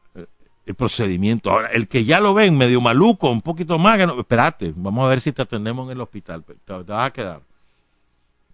[0.66, 1.52] el procedimiento.
[1.52, 5.20] Ahora, el que ya lo ven medio maluco, un poquito más, espérate, vamos a ver
[5.20, 7.42] si te atendemos en el hospital, te, vas a quedar.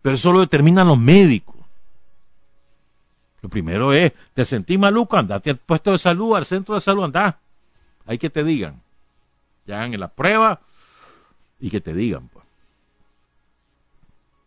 [0.03, 1.57] Pero eso lo determinan los médicos.
[3.41, 7.05] Lo primero es, te sentís maluco, andate al puesto de salud, al centro de salud,
[7.05, 7.39] anda.
[8.05, 8.83] Hay que te digan.
[9.65, 10.61] Ya hagan la prueba
[11.59, 12.45] y que te digan, pues.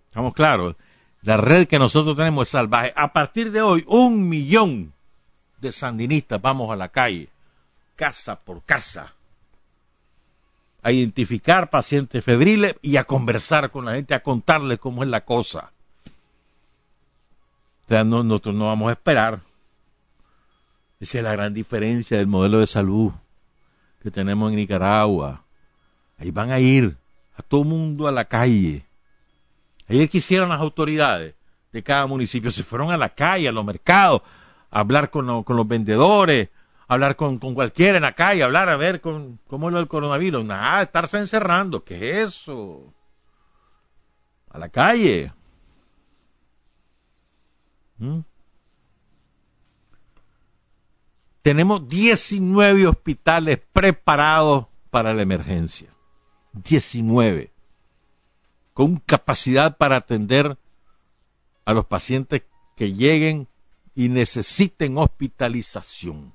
[0.09, 0.75] Estamos claros.
[1.23, 2.93] La red que nosotros tenemos es salvaje.
[2.95, 4.93] A partir de hoy, un millón
[5.59, 7.29] de sandinistas vamos a la calle
[7.95, 9.13] casa por casa
[10.83, 15.23] a identificar pacientes febriles y a conversar con la gente, a contarles cómo es la
[15.23, 15.71] cosa.
[17.86, 19.39] O sea, no, nosotros no vamos a esperar.
[20.99, 23.13] Esa es la gran diferencia del modelo de salud
[24.01, 25.43] que tenemos en Nicaragua.
[26.17, 26.97] Ahí van a ir
[27.38, 28.86] a todo mundo a la calle.
[29.99, 31.36] Ahí quisieron las autoridades
[31.71, 32.51] de cada municipio.
[32.51, 34.21] Se fueron a la calle, a los mercados,
[34.71, 36.49] a hablar con, los vendedores,
[36.88, 40.45] hablar con, cualquiera en la calle, hablar a ver con, cómo es lo del coronavirus.
[40.45, 41.84] Nada, estarse encerrando.
[41.84, 42.93] ¿Qué es eso?
[44.49, 45.32] A la calle.
[47.99, 48.19] ¿Mm?
[51.43, 55.89] Tenemos 19 hospitales preparados para la emergencia.
[56.53, 57.52] 19.
[58.73, 60.57] Con capacidad para atender
[61.65, 62.43] a los pacientes
[62.75, 63.47] que lleguen
[63.95, 66.33] y necesiten hospitalización.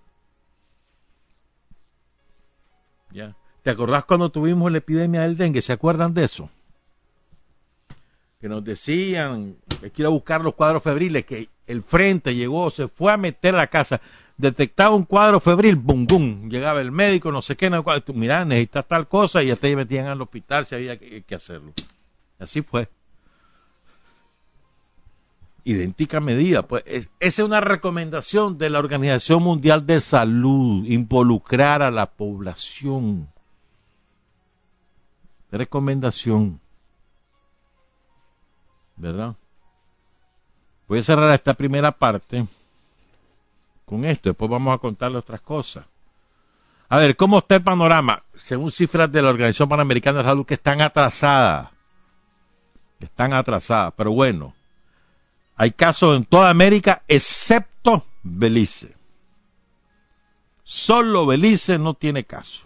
[3.11, 3.37] ¿Ya?
[3.63, 5.63] ¿Te acordás cuando tuvimos la epidemia del dengue?
[5.63, 6.49] ¿Se acuerdan de eso?
[8.41, 9.57] Que nos decían,
[9.93, 13.59] que a buscar los cuadros febriles, que el frente llegó, se fue a meter a
[13.59, 14.01] la casa,
[14.37, 17.69] detectaba un cuadro febril, bum, bum, llegaba el médico, no sé qué,
[18.15, 21.73] mira, necesitas tal cosa, y ya te metían al hospital si había que hacerlo.
[22.39, 22.89] Así fue
[25.65, 26.63] idéntica medida.
[26.63, 33.29] Pues esa es una recomendación de la Organización Mundial de Salud, involucrar a la población.
[35.51, 36.61] Recomendación.
[38.97, 39.37] ¿Verdad?
[40.89, 42.47] Voy a cerrar esta primera parte
[43.85, 45.87] con esto, después vamos a contarle otras cosas.
[46.91, 48.23] A ver, ¿cómo está el panorama?
[48.37, 51.71] Según cifras de la Organización Panamericana de Salud que están atrasadas.
[53.01, 54.55] Están atrasadas, pero bueno,
[55.57, 58.95] hay casos en toda América excepto Belice.
[60.63, 62.63] Solo Belice no tiene caso.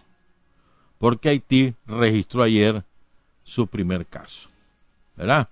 [0.99, 2.85] Porque Haití registró ayer
[3.45, 4.49] su primer caso.
[5.17, 5.49] ¿Verdad?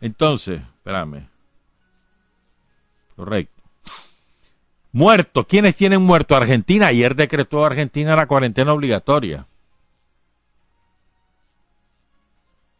[0.00, 1.28] Entonces, espérame.
[3.16, 3.62] Correcto.
[4.92, 5.46] Muerto.
[5.46, 6.36] ¿Quiénes tienen muerto?
[6.36, 6.88] Argentina.
[6.88, 9.46] Ayer decretó Argentina la cuarentena obligatoria.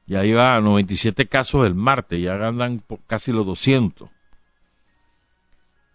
[0.07, 4.11] Ya iba a 97 casos el martes, ya andan casi los 200.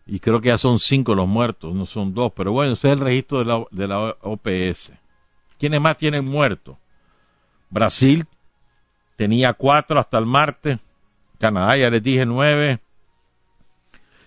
[0.07, 2.33] Y creo que ya son 5 los muertos, no son 2.
[2.35, 4.93] Pero bueno, ese es el registro de la, de la OPS.
[5.59, 6.77] ¿Quiénes más tienen muertos?
[7.69, 8.25] Brasil
[9.15, 10.79] tenía 4 hasta el martes.
[11.37, 12.79] Canadá, ya les dije 9.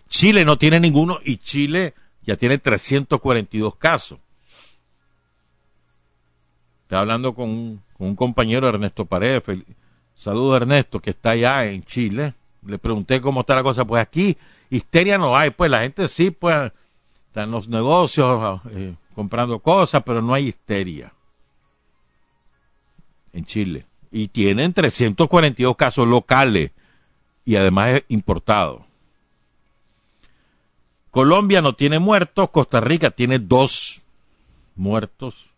[0.09, 1.94] Chile no tiene ninguno y Chile
[2.24, 4.20] ya tiene 342 casos.
[6.93, 9.43] Estaba hablando con un compañero Ernesto Paredes.
[10.14, 12.34] Saludos Ernesto, que está allá en Chile.
[12.66, 13.86] Le pregunté cómo está la cosa.
[13.86, 14.36] Pues aquí
[14.68, 16.70] histeria no hay, pues la gente sí, pues
[17.28, 21.14] están los negocios eh, comprando cosas, pero no hay histeria
[23.32, 23.86] en Chile.
[24.11, 26.72] Y tienen 342 casos locales
[27.47, 28.84] y además es importado.
[31.11, 34.03] Colombia no tiene muertos, Costa Rica tiene dos
[34.76, 35.51] muertos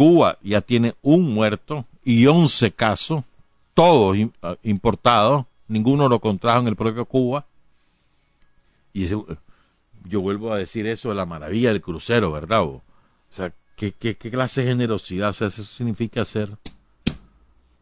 [0.00, 3.22] Cuba ya tiene un muerto y 11 casos.
[3.74, 7.44] todos ah, importados, ninguno lo contrajo en el propio Cuba.
[8.94, 12.62] Y yo vuelvo a decir eso de la maravilla del crucero, ¿verdad?
[12.62, 12.82] O
[13.36, 15.28] sea, ¿qué, clase de generosidad?
[15.28, 16.48] O sea, eso significa ser,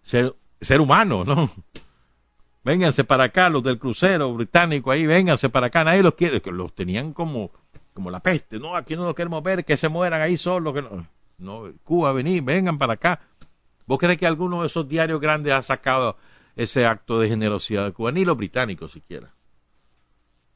[0.02, 1.48] ser, ser humano, ¿no?
[2.64, 6.50] Vénganse para acá, los del crucero británico ahí, vénganse para acá, nadie los quiere, que
[6.50, 7.52] los tenían como,
[7.94, 10.82] como la peste, no, aquí no los queremos ver, que se mueran ahí solos, que
[10.82, 11.06] no,
[11.39, 13.20] no, Cuba, vení, vengan para acá.
[13.86, 16.16] ¿Vos crees que alguno de esos diarios grandes ha sacado
[16.57, 18.12] ese acto de generosidad de Cuba?
[18.12, 19.32] Ni los británicos siquiera.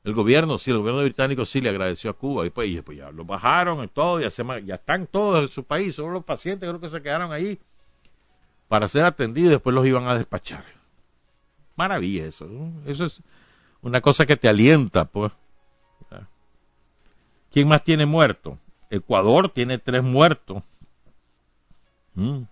[0.05, 3.13] El gobierno, sí, el gobierno británico sí le agradeció a Cuba y pues, pues ya
[3.13, 6.69] lo bajaron y todo, ya, se, ya están todos en su país, solo los pacientes
[6.69, 7.61] creo que se quedaron ahí
[8.67, 10.65] para ser atendidos y después los iban a despachar.
[11.77, 12.49] Maravilla eso,
[12.85, 13.23] eso es
[13.81, 15.33] una cosa que te alienta, pues.
[17.53, 18.59] ¿Quién más tiene muerto?
[18.91, 20.63] Ecuador tiene tres muertos.
[22.15, 22.43] Mm.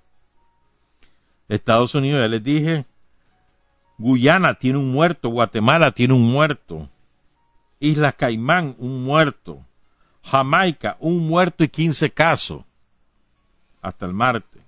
[1.49, 2.85] Estados Unidos, ya les dije,
[3.99, 6.89] Guyana tiene un muerto, Guatemala tiene un muerto,
[7.81, 9.65] Islas Caimán un muerto,
[10.23, 12.63] Jamaica un muerto y 15 casos
[13.83, 14.63] hasta el martes.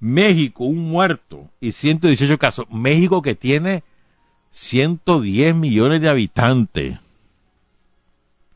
[0.00, 2.66] México un muerto y 118 casos.
[2.70, 3.84] México que tiene
[4.50, 6.98] 110 millones de habitantes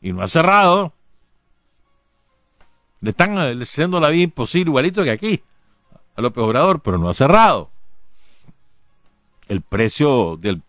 [0.01, 0.94] y no ha cerrado.
[3.05, 5.43] Le están haciendo la vida imposible igualito que aquí
[6.15, 7.69] a López Obrador, pero no ha cerrado.
[9.47, 10.63] El precio del,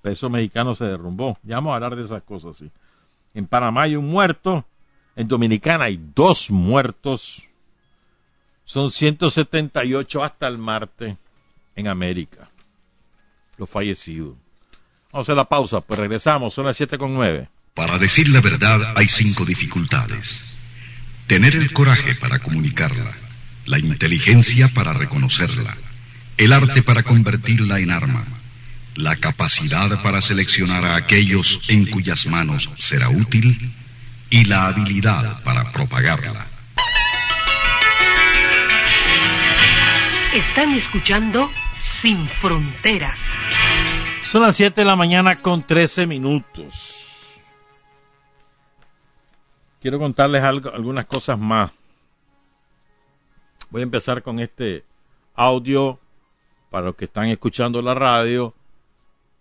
[0.00, 1.36] peso mexicano se derrumbó.
[1.42, 2.70] Ya vamos a hablar de esas cosas, sí.
[3.34, 4.64] En Panamá hay un muerto,
[5.16, 7.42] en Dominicana hay dos muertos.
[8.64, 11.16] Son 178 hasta el martes
[11.74, 12.48] en América.
[13.56, 14.36] Los fallecidos.
[15.10, 17.48] Vamos a la pausa, pues regresamos, son las 7 con 9.
[17.74, 20.51] Para decir la verdad hay cinco dificultades.
[21.32, 23.10] Tener el coraje para comunicarla
[23.64, 25.74] la inteligencia para reconocerla,
[26.36, 28.22] el arte para convertirla en arma,
[28.96, 33.72] la capacidad para seleccionar a aquellos en cuyas manos será útil
[34.28, 36.48] y la habilidad para propagarla.
[40.34, 43.22] Están escuchando Sin Fronteras.
[44.22, 47.01] Son las 7 de la mañana con 13 minutos.
[49.82, 51.72] Quiero contarles algo, algunas cosas más.
[53.70, 54.84] Voy a empezar con este
[55.34, 55.98] audio
[56.70, 58.54] para los que están escuchando la radio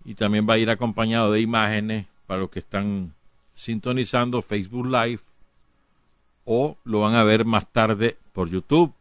[0.04, 3.14] y también va a ir acompañado de imágenes para los que están
[3.54, 5.20] sintonizando Facebook Live
[6.46, 8.92] o lo van a ver más tarde por YouTube.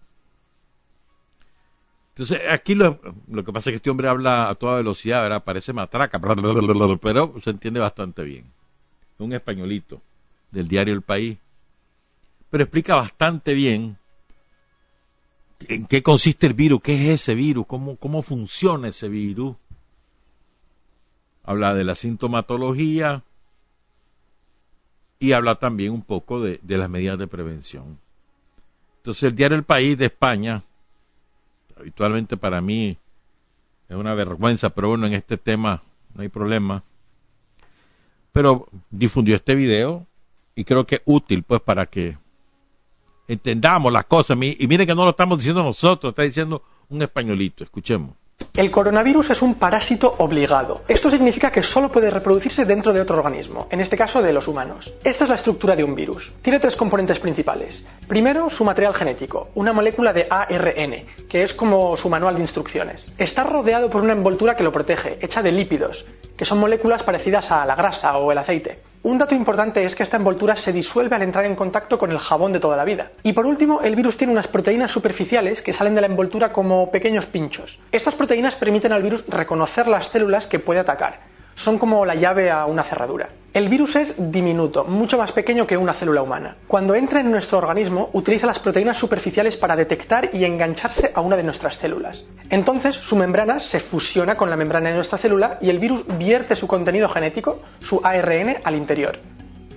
[2.11, 5.43] Entonces, aquí lo, que pasa es que este hombre habla a toda velocidad, ¿verdad?
[5.43, 6.21] Parece matraca,
[7.01, 8.45] pero se entiende bastante bien.
[9.17, 10.03] Un españolito
[10.51, 11.39] del diario El País.
[12.51, 13.97] Pero explica bastante bien
[15.69, 19.57] en qué consiste el virus, qué es ese virus, cómo, cómo funciona ese virus.
[21.45, 23.25] Habla de la sintomatología
[25.19, 27.99] y habla también un poco de, las medidas de prevención.
[28.97, 30.63] Entonces el diario El País de España,
[31.77, 32.97] habitualmente para mí
[33.89, 35.83] es una vergüenza, pero bueno, en este tema
[36.15, 36.83] no hay problema.
[38.33, 40.07] Pero difundió este video
[40.55, 42.17] y creo que es útil pues para que
[43.29, 44.37] entendamos las cosas.
[44.41, 47.65] Y miren que no lo estamos diciendo nosotros, está diciendo un españolito.
[47.65, 48.15] Escuchemos.
[48.55, 50.83] El coronavirus es un parásito obligado.
[50.89, 54.49] Esto significa que solo puede reproducirse dentro de otro organismo, en este caso de los
[54.49, 54.93] humanos.
[55.05, 56.33] Esta es la estructura de un virus.
[56.43, 57.87] Tiene tres componentes principales.
[58.09, 63.13] Primero, su material genético, una molécula de ARN, que es como su manual de instrucciones.
[63.19, 67.51] Está rodeado por una envoltura que lo protege, hecha de lípidos, que son moléculas parecidas
[67.53, 68.81] a la grasa o el aceite.
[69.03, 72.19] Un dato importante es que esta envoltura se disuelve al entrar en contacto con el
[72.19, 73.13] jabón de toda la vida.
[73.23, 76.91] Y por último, el virus tiene unas proteínas superficiales que salen de la envoltura como
[76.91, 77.79] pequeños pinchos.
[77.93, 82.51] Estas proteínas permiten al virus reconocer las células que puede atacar son como la llave
[82.51, 83.29] a una cerradura.
[83.53, 86.57] El virus es diminuto, mucho más pequeño que una célula humana.
[86.69, 91.35] Cuando entra en nuestro organismo, utiliza las proteínas superficiales para detectar y engancharse a una
[91.35, 92.25] de nuestras células.
[92.49, 96.55] Entonces, su membrana se fusiona con la membrana de nuestra célula y el virus vierte
[96.55, 99.19] su contenido genético, su ARN, al interior.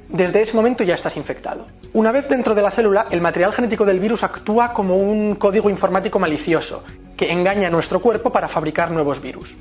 [0.07, 1.65] Desde ese momento ya estás infectado.
[1.93, 5.71] Una vez dentro de la célula, el material genético del virus actúa como un código
[5.71, 6.83] informático malicioso
[7.17, 9.57] que engaña a nuestro cuerpo para fabricar nuevos virus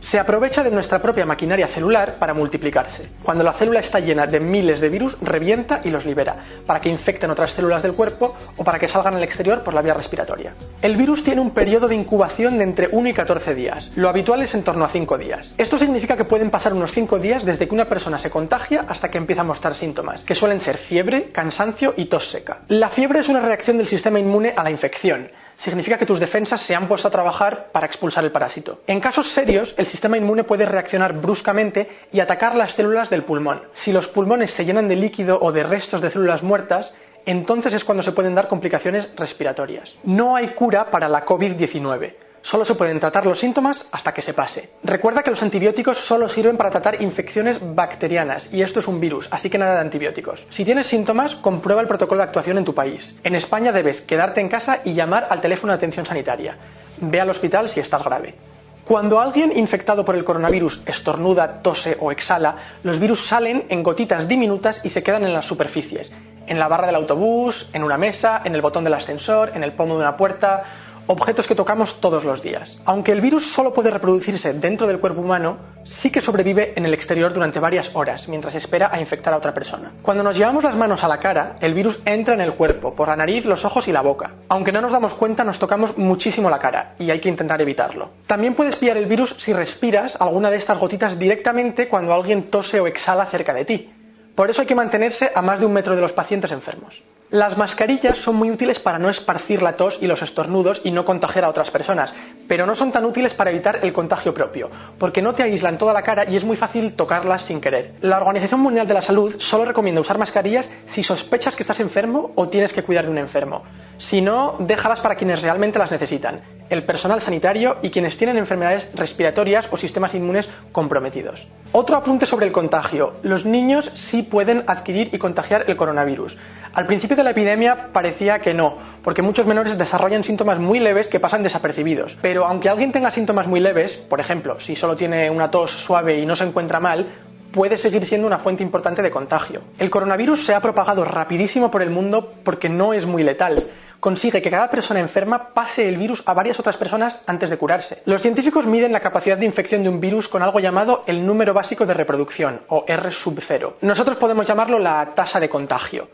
[0.00, 3.08] se aprovecha de nuestra propia maquinaria celular para multiplicarse.
[3.22, 6.36] Cuando la célula está llena de miles de virus, revienta y los libera,
[6.66, 9.82] para que infecten otras células del cuerpo o para que salgan al exterior por la
[9.82, 10.54] vía respiratoria.
[10.82, 13.92] El virus tiene un periodo de incubación de entre 1 y 14 días.
[13.96, 15.54] Lo habitual es en torno a 5 días.
[15.58, 19.10] Esto significa que pueden pasar unos 5 días desde que una persona se contagia hasta
[19.10, 22.58] que empieza a mostrar síntomas, que suelen ser fiebre, cansancio y tos seca.
[22.68, 26.60] La fiebre es una reacción del sistema inmune a la infección significa que tus defensas
[26.60, 28.80] se han puesto a trabajar para expulsar el parásito.
[28.86, 33.62] En casos serios, el sistema inmune puede reaccionar bruscamente y atacar las células del pulmón.
[33.72, 36.94] Si los pulmones se llenan de líquido o de restos de células muertas,
[37.24, 39.96] entonces es cuando se pueden dar complicaciones respiratorias.
[40.04, 42.25] No hay cura para la COVID-19.
[42.46, 44.70] Solo se pueden tratar los síntomas hasta que se pase.
[44.84, 49.26] Recuerda que los antibióticos solo sirven para tratar infecciones bacterianas y esto es un virus,
[49.32, 50.46] así que nada de antibióticos.
[50.50, 53.18] Si tienes síntomas, comprueba el protocolo de actuación en tu país.
[53.24, 56.56] En España debes quedarte en casa y llamar al teléfono de atención sanitaria.
[56.98, 58.36] Ve al hospital si estás grave.
[58.84, 64.28] Cuando alguien infectado por el coronavirus estornuda, tose o exhala, los virus salen en gotitas
[64.28, 66.12] diminutas y se quedan en las superficies,
[66.46, 69.72] en la barra del autobús, en una mesa, en el botón del ascensor, en el
[69.72, 70.62] pomo de una puerta,
[71.06, 72.78] objetos que tocamos todos los días.
[72.84, 76.94] Aunque el virus solo puede reproducirse dentro del cuerpo humano, sí que sobrevive en el
[76.94, 79.92] exterior durante varias horas, mientras espera a infectar a otra persona.
[80.02, 83.08] Cuando nos llevamos las manos a la cara, el virus entra en el cuerpo, por
[83.08, 84.32] la nariz, los ojos y la boca.
[84.48, 88.10] Aunque no nos damos cuenta, nos tocamos muchísimo la cara, y hay que intentar evitarlo.
[88.26, 92.80] También puedes pillar el virus si respiras alguna de estas gotitas directamente cuando alguien tose
[92.80, 93.92] o exhala cerca de ti.
[94.34, 97.02] Por eso hay que mantenerse a más de un metro de los pacientes enfermos.
[97.30, 101.04] Las mascarillas son muy útiles para no esparcir la tos y los estornudos y no
[101.04, 102.14] contagiar a otras personas,
[102.46, 105.92] pero no son tan útiles para evitar el contagio propio, porque no te aíslan toda
[105.92, 107.94] la cara y es muy fácil tocarlas sin querer.
[108.00, 112.30] La Organización Mundial de la Salud solo recomienda usar mascarillas si sospechas que estás enfermo
[112.36, 113.64] o tienes que cuidar de un enfermo.
[113.98, 118.90] Si no, déjalas para quienes realmente las necesitan, el personal sanitario y quienes tienen enfermedades
[118.94, 121.48] respiratorias o sistemas inmunes comprometidos.
[121.72, 123.14] Otro apunte sobre el contagio.
[123.22, 126.36] Los niños sí pueden adquirir y contagiar el coronavirus.
[126.76, 131.08] Al principio de la epidemia parecía que no, porque muchos menores desarrollan síntomas muy leves
[131.08, 132.18] que pasan desapercibidos.
[132.20, 136.20] Pero aunque alguien tenga síntomas muy leves, por ejemplo, si solo tiene una tos suave
[136.20, 137.06] y no se encuentra mal,
[137.50, 139.62] puede seguir siendo una fuente importante de contagio.
[139.78, 143.64] El coronavirus se ha propagado rapidísimo por el mundo porque no es muy letal
[143.98, 148.02] consigue que cada persona enferma pase el virus a varias otras personas antes de curarse.
[148.04, 151.54] Los científicos miden la capacidad de infección de un virus con algo llamado el número
[151.54, 153.78] básico de reproducción, o R sub 0.
[153.80, 156.08] Nosotros podemos llamarlo la tasa de contagio.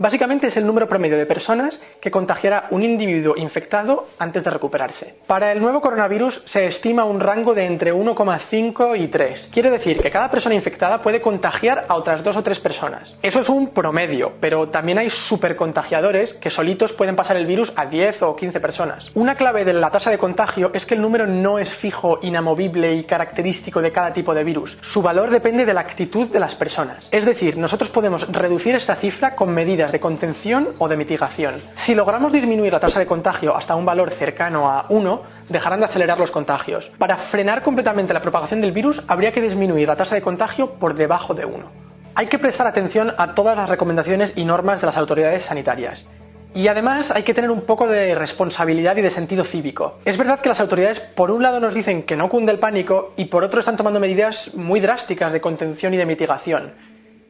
[0.00, 5.16] Básicamente es el número promedio de personas que contagiará un individuo infectado antes de recuperarse.
[5.26, 9.50] Para el nuevo coronavirus se estima un rango de entre 1,5 y 3.
[9.52, 13.16] Quiere decir que cada persona infectada puede contagiar a otras dos o tres personas.
[13.22, 17.86] Eso es un promedio, pero también hay supercontagiadores que solitos pueden pasar el virus a
[17.86, 19.10] 10 o 15 personas.
[19.14, 22.94] Una clave de la tasa de contagio es que el número no es fijo, inamovible
[22.94, 24.78] y característico de cada tipo de virus.
[24.80, 27.08] Su valor depende de la actitud de las personas.
[27.10, 31.54] Es decir, nosotros podemos reducir esta cifra con medidas de contención o de mitigación.
[31.74, 35.86] Si logramos disminuir la tasa de contagio hasta un valor cercano a 1, dejarán de
[35.86, 36.90] acelerar los contagios.
[36.98, 40.94] Para frenar completamente la propagación del virus, habría que disminuir la tasa de contagio por
[40.94, 41.88] debajo de 1.
[42.14, 46.06] Hay que prestar atención a todas las recomendaciones y normas de las autoridades sanitarias.
[46.54, 49.98] Y además hay que tener un poco de responsabilidad y de sentido cívico.
[50.04, 53.12] Es verdad que las autoridades por un lado nos dicen que no cunde el pánico
[53.16, 56.72] y por otro están tomando medidas muy drásticas de contención y de mitigación.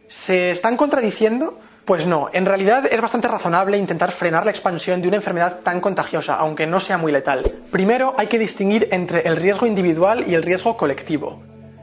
[0.06, 1.58] ¿Se están contradiciendo?
[1.88, 5.80] Pues no, en realidad es bastante razonable intentar frenar la expansión de una enfermedad tan
[5.80, 7.50] contagiosa, aunque no sea muy letal.
[7.70, 11.40] Primero hay que distinguir entre el riesgo individual y el riesgo colectivo.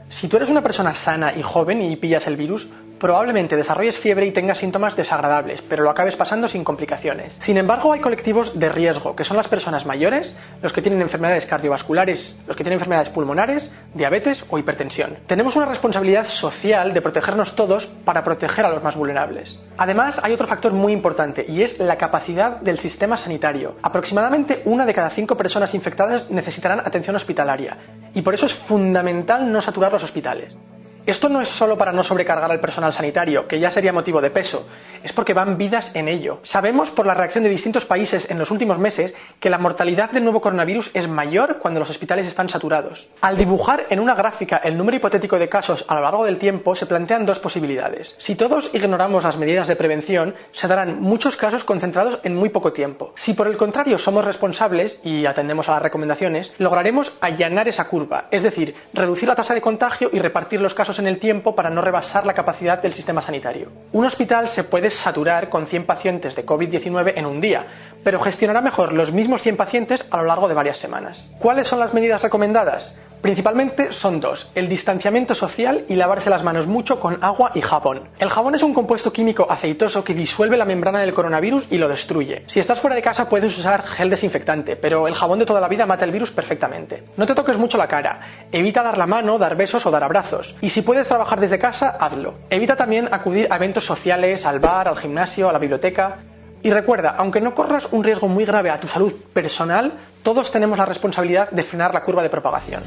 [0.08, 2.68] Si tú eres una persona sana y joven y pillas el virus,
[3.00, 7.34] probablemente desarrolles fiebre y tengas síntomas desagradables, pero lo acabes pasando sin complicaciones.
[7.38, 11.46] Sin embargo, hay colectivos de riesgo, que son las personas mayores, los que tienen enfermedades
[11.46, 15.18] cardiovasculares, los que tienen enfermedades pulmonares, diabetes o hipertensión.
[15.26, 19.58] Tenemos una responsabilidad social de protegernos todos para proteger a los más vulnerables.
[19.76, 23.76] Además, hay otro factor muy importante y es la capacidad del sistema sanitario.
[23.82, 27.76] Aproximadamente una de cada cinco personas infectadas necesitarán atención hospitalaria
[28.14, 30.58] y por eso es fundamental no saturar los hospitales.
[31.06, 34.30] Esto no es solo para no sobrecargar al personal sanitario, que ya sería motivo de
[34.30, 34.66] peso,
[35.04, 36.40] es porque van vidas en ello.
[36.42, 40.24] Sabemos por la reacción de distintos países en los últimos meses que la mortalidad del
[40.24, 43.06] nuevo coronavirus es mayor cuando los hospitales están saturados.
[43.20, 46.74] Al dibujar en una gráfica el número hipotético de casos a lo largo del tiempo,
[46.74, 48.16] se plantean dos posibilidades.
[48.18, 52.72] Si todos ignoramos las medidas de prevención, se darán muchos casos concentrados en muy poco
[52.72, 53.12] tiempo.
[53.14, 58.26] Si por el contrario somos responsables y atendemos a las recomendaciones, lograremos allanar esa curva,
[58.32, 61.70] es decir, reducir la tasa de contagio y repartir los casos en el tiempo para
[61.70, 63.70] no rebasar la capacidad del sistema sanitario.
[63.92, 67.66] Un hospital se puede saturar con 100 pacientes de COVID-19 en un día,
[68.06, 71.28] pero gestionará mejor los mismos 100 pacientes a lo largo de varias semanas.
[71.40, 72.96] ¿Cuáles son las medidas recomendadas?
[73.20, 78.02] Principalmente son dos, el distanciamiento social y lavarse las manos mucho con agua y jabón.
[78.20, 81.88] El jabón es un compuesto químico aceitoso que disuelve la membrana del coronavirus y lo
[81.88, 82.44] destruye.
[82.46, 85.66] Si estás fuera de casa puedes usar gel desinfectante, pero el jabón de toda la
[85.66, 87.02] vida mata el virus perfectamente.
[87.16, 88.20] No te toques mucho la cara,
[88.52, 90.54] evita dar la mano, dar besos o dar abrazos.
[90.60, 92.36] Y si puedes trabajar desde casa, hazlo.
[92.50, 96.18] Evita también acudir a eventos sociales, al bar, al gimnasio, a la biblioteca.
[96.66, 99.92] Y recuerda, aunque no corras un riesgo muy grave a tu salud personal,
[100.24, 102.82] todos tenemos la responsabilidad de frenar la curva de propagación.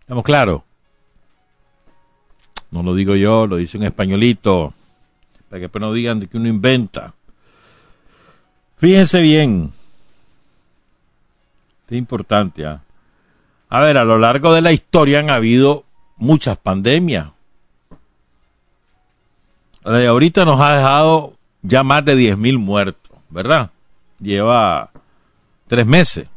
[0.00, 0.64] Estamos claro.
[2.72, 4.74] No lo digo yo, lo dice un españolito.
[5.48, 7.14] Para que no digan que uno inventa.
[8.78, 9.72] Fíjense bien.
[11.86, 12.66] Es importante.
[12.66, 12.82] ¿ah?
[13.68, 15.84] A ver, a lo largo de la historia han habido
[16.16, 17.28] muchas pandemias.
[19.84, 23.70] La de ahorita nos ha dejado ya más de 10.000 muertos, ¿verdad?
[24.18, 24.90] Lleva
[25.66, 26.28] tres meses.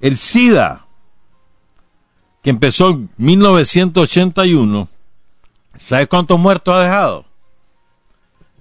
[0.00, 0.86] El SIDA,
[2.42, 4.88] que empezó en 1981,
[5.76, 7.26] ¿sabe cuántos muertos ha dejado?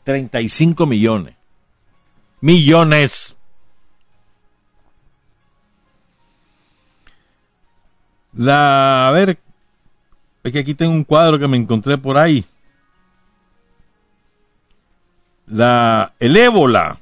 [0.03, 1.35] 35 millones.
[2.41, 3.35] Millones.
[8.33, 9.39] La, a ver,
[10.43, 12.45] es que aquí tengo un cuadro que me encontré por ahí.
[15.49, 16.97] La, el ébola,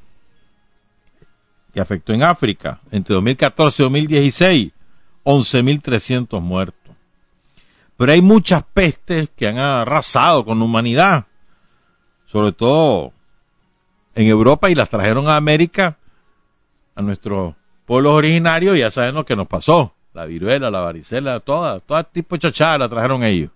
[1.73, 4.71] que afectó en África entre 2014 y 2016,
[5.23, 6.95] 11.300 muertos.
[7.97, 11.25] Pero hay muchas pestes que han arrasado con la humanidad,
[12.25, 13.13] sobre todo
[14.15, 15.97] en Europa y las trajeron a América,
[16.95, 21.39] a nuestros pueblos originarios, y ya saben lo que nos pasó la viruela, la varicela,
[21.39, 23.51] toda, todo tipo de chachada la trajeron ellos.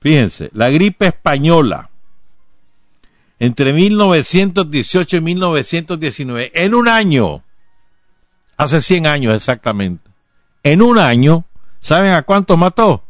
[0.00, 1.90] Fíjense, la gripe española,
[3.42, 7.42] entre 1918 y 1919, en un año,
[8.56, 10.08] hace 100 años exactamente,
[10.62, 11.44] en un año,
[11.80, 13.02] ¿saben a cuánto mató?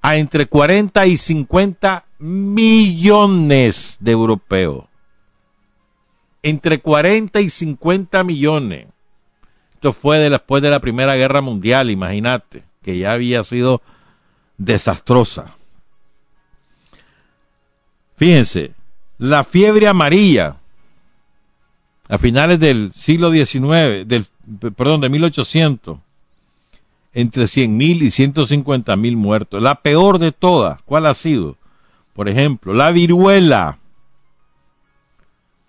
[0.00, 4.86] A entre 40 y 50 millones de europeos.
[6.42, 8.86] Entre 40 y 50 millones.
[9.74, 13.82] Esto fue después de la Primera Guerra Mundial, imagínate, que ya había sido
[14.56, 15.54] desastrosa.
[18.16, 18.77] Fíjense,
[19.18, 20.56] la fiebre amarilla,
[22.08, 24.26] a finales del siglo XIX, del,
[24.74, 25.98] perdón, de 1800,
[27.12, 29.62] entre 100.000 y 150.000 muertos.
[29.62, 31.56] La peor de todas, ¿cuál ha sido?
[32.14, 33.78] Por ejemplo, la viruela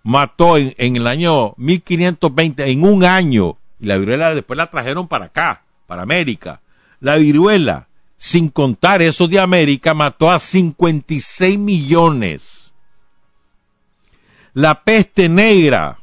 [0.02, 5.08] mató en, en el año 1520, en un año, y la viruela después la trajeron
[5.08, 6.60] para acá, para América.
[7.00, 12.69] La viruela, sin contar eso de América, mató a 56 millones.
[14.54, 15.98] La peste negra,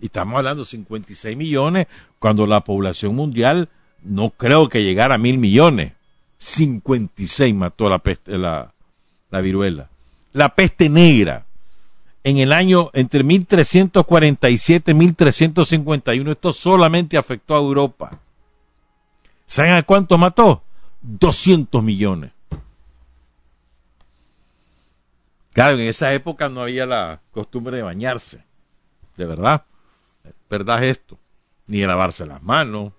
[0.00, 1.86] y estamos hablando de 56 millones,
[2.18, 3.68] cuando la población mundial
[4.02, 5.92] no creo que llegara a mil millones.
[6.38, 8.72] 56 mató la peste, la,
[9.30, 9.88] la viruela.
[10.32, 11.46] La peste negra,
[12.22, 16.32] en el año entre 1347 y 1351.
[16.32, 18.20] Esto solamente afectó a Europa.
[19.46, 20.62] ¿Saben a cuánto mató?
[21.02, 22.32] 200 millones.
[25.58, 28.44] Claro, en esa época no había la costumbre de bañarse.
[29.16, 29.64] De verdad.
[30.48, 31.18] ¿Verdad es esto?
[31.66, 32.92] Ni de lavarse las manos,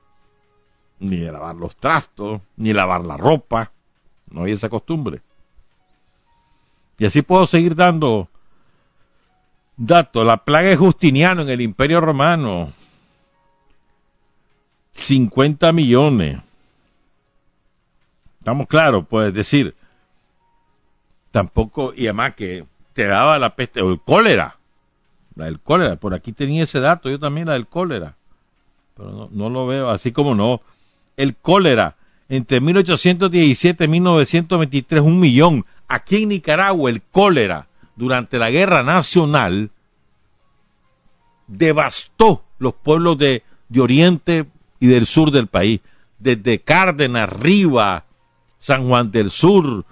[0.99, 3.72] ni de lavar los trastos, ni lavar la ropa.
[4.30, 5.22] No había esa costumbre.
[6.97, 8.28] Y así puedo seguir dando
[9.78, 12.74] Dato, la plaga de Justiniano en el Imperio Romano.
[14.95, 16.41] 50 millones.
[18.39, 19.78] Estamos claros, puedes decir.
[21.32, 24.57] Tampoco, y además que te daba la peste, o el cólera.
[25.36, 28.15] La del cólera, por aquí tenía ese dato, yo también la del cólera.
[28.95, 30.61] Pero no, no lo veo, así como no.
[31.15, 31.95] El cólera,
[32.27, 35.65] entre 1817 y 1923, un millón.
[35.88, 39.71] Aquí en Nicaragua, el cólera durante la guerra nacional
[41.47, 44.45] devastó los pueblos de, de Oriente
[44.80, 45.82] y del sur del país.
[46.17, 48.05] Desde Cárdenas, Riva,
[48.59, 49.86] San Juan del Sur,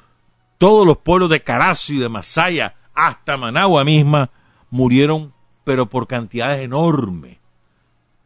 [0.58, 4.30] todos los pueblos de Carazo y de Masaya, hasta Managua misma,
[4.70, 5.34] murieron,
[5.64, 7.38] pero por cantidades enormes,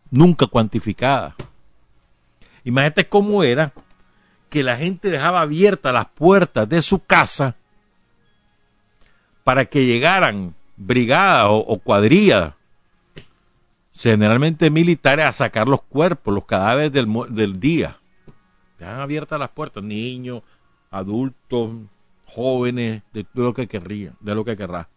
[0.10, 1.36] nunca cuantificadas.
[2.64, 3.74] Imagínate cómo era
[4.50, 7.56] que la gente dejaba abiertas las puertas de su casa
[9.44, 12.54] para que llegaran brigadas o, cuadrillas,
[13.94, 17.98] generalmente militares, a sacar los cuerpos, los cadáveres del, del día.
[18.78, 20.44] Dejan abiertas las puertas, niños,
[20.90, 21.72] adultos,
[22.34, 24.90] jóvenes, de, lo que querrían, de lo que querrá.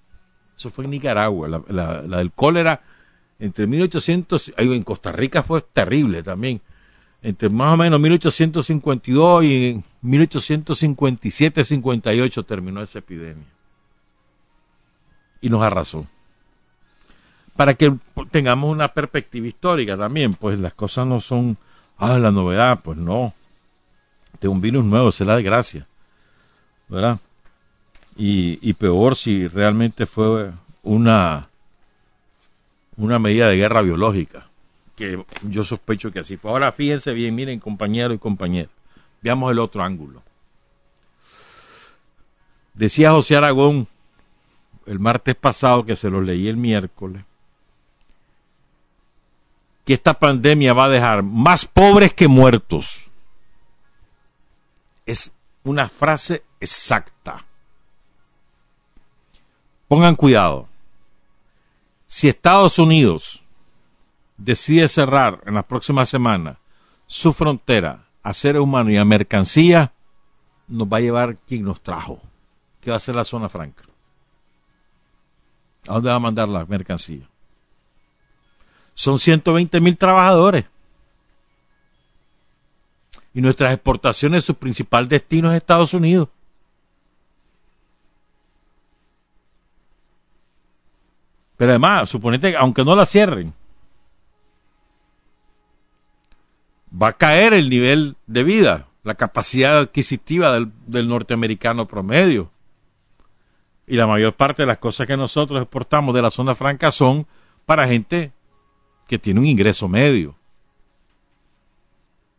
[0.57, 2.83] Eso fue en Nicaragua, la, la del cólera
[3.39, 6.63] entre 1800, en Costa Rica fue terrible también,
[7.23, 13.45] entre más o menos 1852 y 1857-58 terminó esa epidemia
[15.41, 16.07] y nos arrasó.
[17.57, 17.95] Para que
[18.31, 21.57] tengamos una perspectiva histórica también, pues las cosas no son,
[21.99, 23.33] ah, la novedad, pues no.
[24.41, 25.87] De un virus nuevo, se la de gracia.
[26.89, 27.21] ¿Verdad?
[28.17, 30.53] Y, y peor si realmente fue
[30.83, 31.49] una,
[32.97, 34.47] una medida de guerra biológica,
[34.97, 36.51] que yo sospecho que así fue.
[36.51, 38.71] Ahora fíjense bien, miren compañeros y compañeras,
[39.23, 40.23] veamos el otro ángulo.
[42.75, 43.89] Decía José Aragón
[44.87, 47.23] el martes pasado, que se lo leí el miércoles,
[49.85, 53.11] que esta pandemia va a dejar más pobres que muertos.
[55.07, 57.45] Es una frase exacta.
[59.95, 60.67] Pongan cuidado.
[62.09, 63.41] Si Estados Unidos
[64.37, 66.57] decide cerrar en las próximas semanas
[67.07, 69.93] su frontera a seres humanos y a mercancía,
[70.67, 72.21] nos va a llevar quien nos trajo,
[72.81, 73.85] que va a ser la zona franca.
[75.87, 77.29] ¿A dónde va a mandar la mercancía?
[78.95, 80.65] Son 120 mil trabajadores.
[83.33, 86.31] Y nuestras exportaciones, su principal destino es Estados Unidos.
[91.57, 93.53] Pero además, suponete, aunque no la cierren,
[96.91, 102.51] va a caer el nivel de vida, la capacidad adquisitiva del, del norteamericano promedio.
[103.87, 107.27] Y la mayor parte de las cosas que nosotros exportamos de la zona franca son
[107.67, 108.33] para gente
[109.07, 110.35] que tiene un ingreso medio.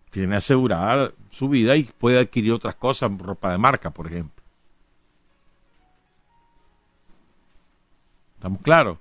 [0.09, 4.45] Tiene asegurada su vida y puede adquirir otras cosas, ropa de marca, por ejemplo.
[8.36, 8.98] ¿Estamos claros?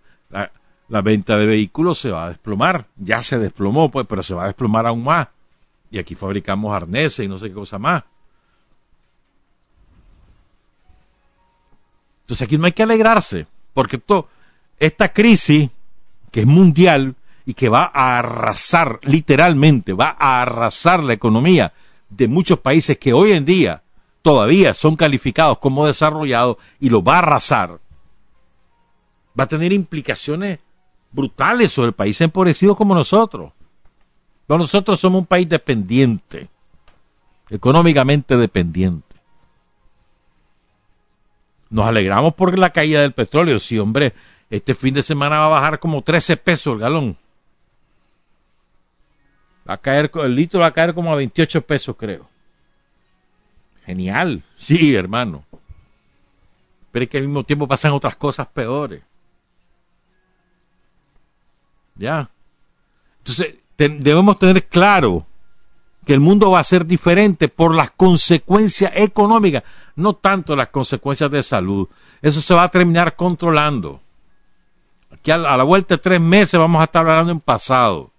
[0.88, 2.86] La, venta de vehículos se va a desplomar.
[2.96, 5.28] Ya se desplomó, pues, pero se va a desplomar aún más.
[5.90, 8.04] Y aquí fabricamos arneses y no sé qué cosa más.
[12.22, 14.00] Entonces aquí no hay que alegrarse, porque
[14.78, 15.68] esta crisis,
[16.30, 21.74] que es mundial y que va a arrasar, literalmente, va a arrasar la economía
[22.08, 23.82] de muchos países que hoy en día
[24.22, 27.78] todavía son calificados como desarrollados y lo va a arrasar,
[29.38, 30.60] va a tener implicaciones
[31.10, 33.52] brutales sobre países empobrecidos como nosotros.
[34.48, 36.48] nosotros somos un país dependiente,
[37.50, 39.14] económicamente dependiente.
[41.70, 43.58] Nos alegramos por la caída del petróleo.
[43.58, 44.14] Sí, hombre,
[44.50, 47.16] este fin de semana va a bajar como 13 pesos el galón.
[49.68, 52.28] Va a caer, el litro va a caer como a 28 pesos, creo.
[53.86, 54.42] Genial.
[54.56, 55.44] Sí, hermano.
[56.92, 59.02] Pero es que al mismo tiempo pasan otras cosas peores.
[61.96, 62.30] Ya.
[63.18, 65.26] Entonces, debemos tener claro
[66.04, 69.62] que el mundo va a ser diferente por las consecuencias económicas,
[69.96, 71.88] no tanto las consecuencias de salud.
[72.20, 74.00] Eso se va a terminar controlando.
[75.10, 78.10] Aquí a la, vuelta de tres meses vamos a estar hablando en pasado.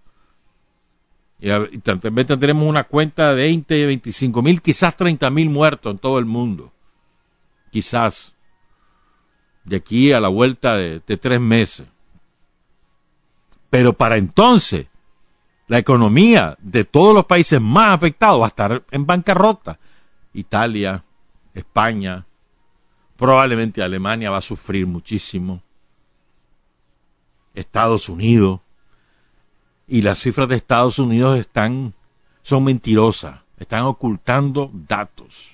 [1.39, 5.99] Y, y también tendremos una cuenta de 20, 25 mil, quizás 30 mil muertos en
[5.99, 6.71] todo el mundo.
[7.71, 8.34] Quizás.
[9.63, 11.86] De aquí a la vuelta de tres meses.
[13.76, 14.88] Pero para entonces,
[15.67, 19.80] la economía de todos los países más afectados va a estar en bancarrota.
[20.34, 21.03] Italia,
[21.53, 22.26] España,
[23.17, 25.61] probablemente Alemania va a sufrir muchísimo.
[27.53, 28.61] Estados Unidos.
[29.89, 31.93] Y las cifras de Estados Unidos están,
[32.43, 35.51] son mentirosas, están ocultando datos.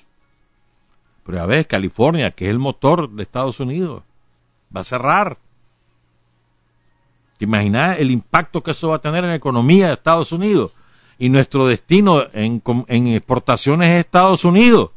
[1.26, 4.04] Pero a ver, California, que es el motor de Estados Unidos,
[4.76, 5.40] va a cerrar.
[7.42, 10.74] ¿Te imaginas el impacto que eso va a tener en la economía de Estados Unidos?
[11.18, 12.62] Y nuestro destino en,
[13.08, 14.92] exportaciones es Estados Unidos.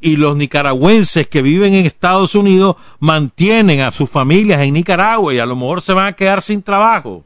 [0.00, 5.38] Y los nicaragüenses que viven en Estados Unidos mantienen a sus familias en Nicaragua y
[5.38, 7.24] a lo mejor se van a quedar sin trabajo.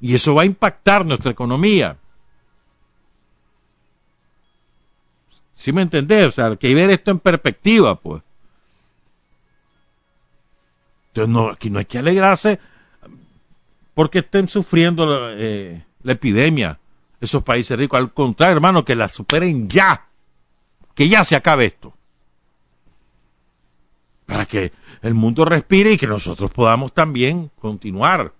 [0.00, 1.98] Y eso va a impactar nuestra economía.
[5.54, 6.28] ¿Sí me entendés?
[6.28, 8.22] O sea, hay que ver esto en perspectiva, pues.
[11.16, 12.60] Entonces, no, aquí no hay que alegrarse
[13.94, 16.78] porque estén sufriendo eh, la epidemia
[17.18, 17.98] esos países ricos.
[17.98, 20.08] Al contrario, hermano, que la superen ya.
[20.94, 21.94] Que ya se acabe esto.
[24.26, 28.34] Para que el mundo respire y que nosotros podamos también continuar.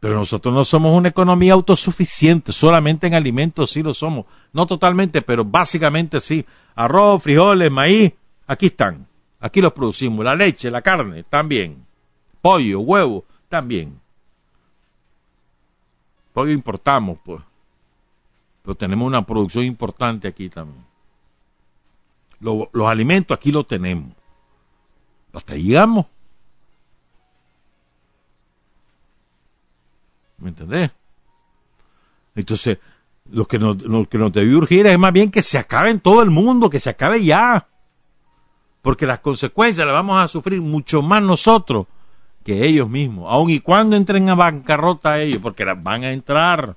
[0.00, 4.26] Pero nosotros no somos una economía autosuficiente, solamente en alimentos sí lo somos.
[4.52, 6.44] No totalmente, pero básicamente sí.
[6.74, 8.12] Arroz, frijoles, maíz,
[8.48, 9.06] aquí están.
[9.40, 11.84] Aquí los producimos, la leche, la carne, también.
[12.40, 14.00] Pollo, huevo, también.
[16.32, 17.42] Pollo importamos, pues.
[18.62, 20.84] Pero tenemos una producción importante aquí también.
[22.40, 24.12] los alimentos aquí los tenemos.
[25.32, 26.06] Hasta ahí llegamos.
[30.38, 30.90] ¿Me entendés?
[32.34, 32.78] Entonces,
[33.30, 36.00] lo que nos, lo que nos debe urgir es más bien que se acabe en
[36.00, 37.66] todo el mundo, que se acabe ya.
[38.86, 41.88] Porque las consecuencias las vamos a sufrir mucho más nosotros
[42.44, 46.76] que ellos mismos, aun y cuando entren a bancarrota ellos, porque van a entrar.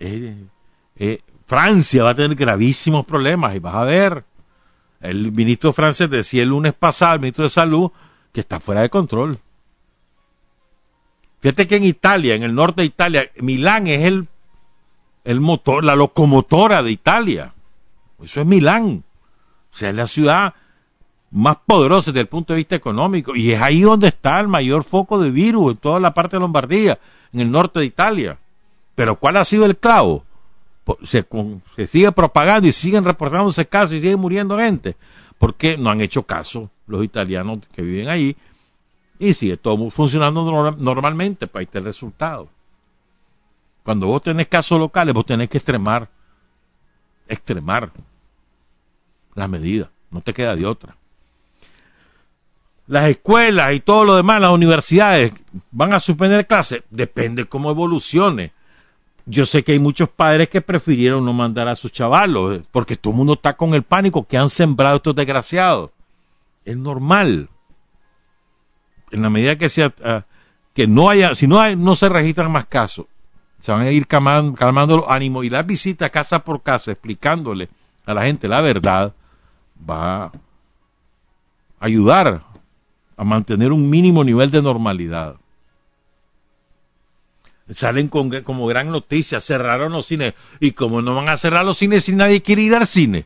[0.00, 0.46] Eh,
[0.96, 4.24] eh, Francia va a tener gravísimos problemas y vas a ver.
[5.02, 7.90] El ministro francés decía el lunes pasado, el ministro de Salud,
[8.32, 9.38] que está fuera de control.
[11.40, 14.26] Fíjate que en Italia, en el norte de Italia, Milán es el,
[15.24, 17.52] el motor, la locomotora de Italia.
[18.22, 19.04] Eso es Milán.
[19.70, 20.54] O sea, es la ciudad
[21.32, 23.34] más poderosa desde el punto de vista económico.
[23.34, 26.40] Y es ahí donde está el mayor foco de virus, en toda la parte de
[26.40, 26.98] Lombardía,
[27.32, 28.38] en el norte de Italia.
[28.94, 30.24] Pero ¿cuál ha sido el clavo?
[31.02, 31.26] Se,
[31.76, 34.96] se sigue propagando y siguen reportándose casos y sigue muriendo gente.
[35.38, 38.36] Porque no han hecho caso los italianos que viven ahí
[39.18, 40.44] y sigue todo funcionando
[40.78, 42.48] normalmente, para este el resultado.
[43.84, 46.08] Cuando vos tenés casos locales, vos tenés que extremar,
[47.26, 47.90] extremar
[49.34, 50.96] las medidas, no te queda de otra.
[52.92, 55.32] Las escuelas y todo lo demás, las universidades,
[55.70, 56.82] ¿van a suspender clases?
[56.90, 58.52] Depende cómo evolucione.
[59.24, 63.14] Yo sé que hay muchos padres que prefirieron no mandar a sus chavalos, porque todo
[63.14, 65.88] el mundo está con el pánico que han sembrado estos desgraciados.
[66.66, 67.48] Es normal.
[69.10, 70.26] En la medida que sea, ah,
[70.74, 73.06] que no haya, si no hay, no se registran más casos,
[73.58, 77.70] se van a ir calmando, calmando los ánimos y la visita casa por casa explicándole
[78.04, 79.14] a la gente la verdad
[79.88, 80.32] va a
[81.80, 82.51] ayudar
[83.22, 85.36] a mantener un mínimo nivel de normalidad.
[87.72, 90.34] Salen con, como gran noticia, cerraron los cines.
[90.58, 93.24] ¿Y como no van a cerrar los cines si nadie quiere ir al cine?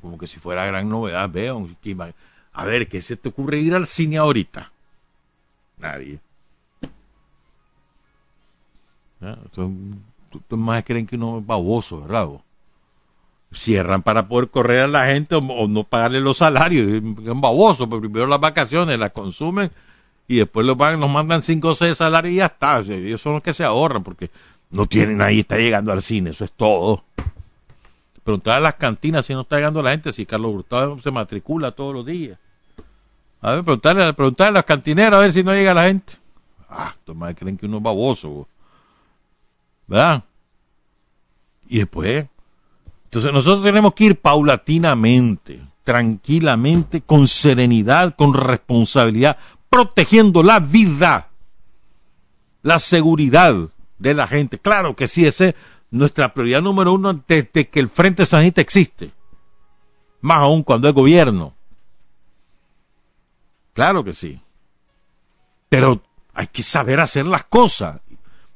[0.00, 1.68] Como que si fuera gran novedad, veo.
[2.52, 4.72] A ver, ¿qué se te ocurre ir al cine ahorita?
[5.78, 6.18] Nadie.
[9.20, 10.00] Entonces,
[10.50, 12.30] más creen que uno es baboso, ¿verdad?
[13.52, 16.88] Cierran para poder correr a la gente o, no pagarle los salarios.
[16.90, 17.02] Es
[17.40, 19.70] baboso, porque primero las vacaciones las consumen
[20.28, 22.80] y después los nos mandan 5 o 6 salarios y ya está.
[22.80, 24.30] ellos son los que se ahorran porque
[24.70, 27.04] no tienen ahí, está llegando al cine, eso es todo.
[28.24, 31.72] Preguntar a las cantinas si no está llegando la gente, si Carlos Hurtado se matricula
[31.72, 32.38] todos los días.
[33.40, 36.14] A ver, preguntarle, preguntarle a las cantineras a ver si no llega la gente.
[36.68, 38.48] Ah, estos creen que uno es baboso.
[39.88, 40.22] ¿Verdad?
[41.68, 42.26] Y después,
[43.12, 49.36] entonces nosotros tenemos que ir paulatinamente, tranquilamente, con serenidad, con responsabilidad,
[49.68, 51.28] protegiendo la vida,
[52.62, 53.54] la seguridad
[53.98, 54.58] de la gente.
[54.58, 55.54] Claro que sí, esa es
[55.90, 59.10] nuestra prioridad número uno desde que el Frente Sanista existe.
[60.22, 61.52] Más aún cuando es gobierno.
[63.74, 64.40] Claro que sí.
[65.68, 66.00] Pero
[66.32, 68.00] hay que saber hacer las cosas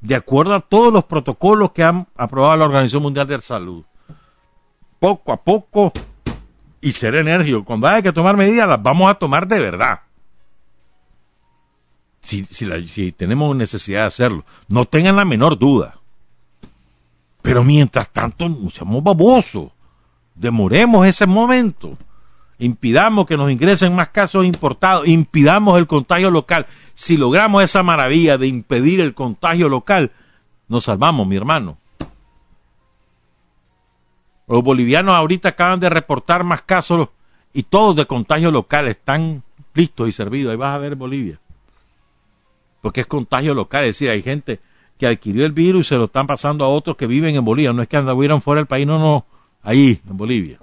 [0.00, 3.84] de acuerdo a todos los protocolos que han aprobado la Organización Mundial de la Salud.
[5.06, 5.92] Poco a poco
[6.80, 7.64] y ser enérgico.
[7.64, 10.00] Cuando hay que tomar medidas, las vamos a tomar de verdad
[12.26, 14.44] si, tenemos necesidad de hacerlo.
[14.68, 15.98] No tengan la menor duda.
[17.42, 19.70] Pero mientras tanto, seamos babosos.
[20.34, 21.96] Demoremos ese momento.
[22.58, 25.06] Impidamos que nos ingresen más casos importados.
[25.06, 26.66] Impidamos el contagio local.
[26.94, 30.10] Si logramos esa maravilla de impedir el contagio local,
[30.66, 31.78] nos salvamos, mi hermano.
[34.46, 37.08] Los bolivianos ahorita acaban de reportar más casos
[37.52, 39.42] y todos de contagio local están
[39.74, 40.52] listos y servidos.
[40.52, 41.40] Ahí vas a ver Bolivia
[42.86, 44.60] porque es contagio local, es decir, hay gente
[44.96, 47.72] que adquirió el virus y se lo están pasando a otros que viven en Bolivia,
[47.72, 49.26] no es que anduvieran fuera del país, no, no,
[49.64, 50.60] ahí, en Bolivia.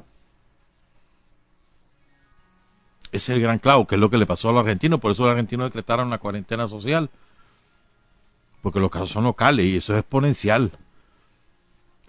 [3.12, 5.12] Ese es el gran clavo, que es lo que le pasó a los argentinos, por
[5.12, 7.10] eso los argentinos decretaron la cuarentena social,
[8.62, 10.72] porque los casos son locales y eso es exponencial.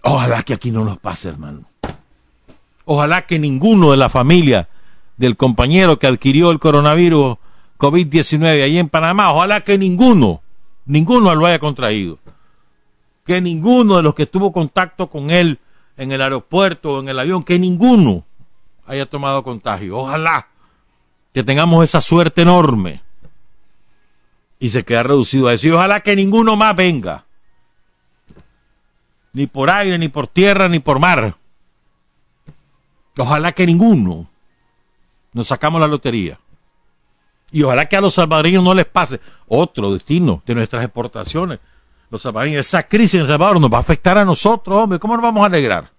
[0.07, 1.63] Ojalá que aquí no nos pase, hermano.
[2.85, 4.69] Ojalá que ninguno de la familia
[5.17, 7.37] del compañero que adquirió el coronavirus
[7.79, 10.41] COVID-19 ahí en Panamá, ojalá que ninguno,
[10.85, 12.19] ninguno lo haya contraído.
[13.25, 15.59] Que ninguno de los que tuvo contacto con él
[15.97, 18.23] en el aeropuerto o en el avión, que ninguno
[18.85, 19.97] haya tomado contagio.
[19.97, 20.49] Ojalá
[21.33, 23.01] que tengamos esa suerte enorme
[24.59, 25.65] y se queda reducido a eso.
[25.65, 27.24] Y ojalá que ninguno más venga.
[29.35, 31.35] Ni por aire, ni por tierra, ni por mar.
[33.17, 34.29] Ojalá que ninguno.
[35.33, 36.39] Nos sacamos la lotería.
[37.51, 39.19] Y ojalá que a los salvadoreños no les pase
[39.49, 41.59] otro destino de nuestras exportaciones.
[42.09, 44.99] Los salvadoreños, esa crisis en El Salvador nos va a afectar a nosotros, hombre.
[44.99, 45.91] ¿Cómo nos vamos a alegrar?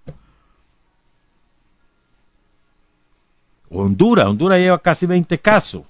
[3.68, 5.82] Honduras, Honduras lleva casi 20 casos.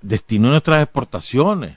[0.00, 1.76] Destino de nuestras exportaciones.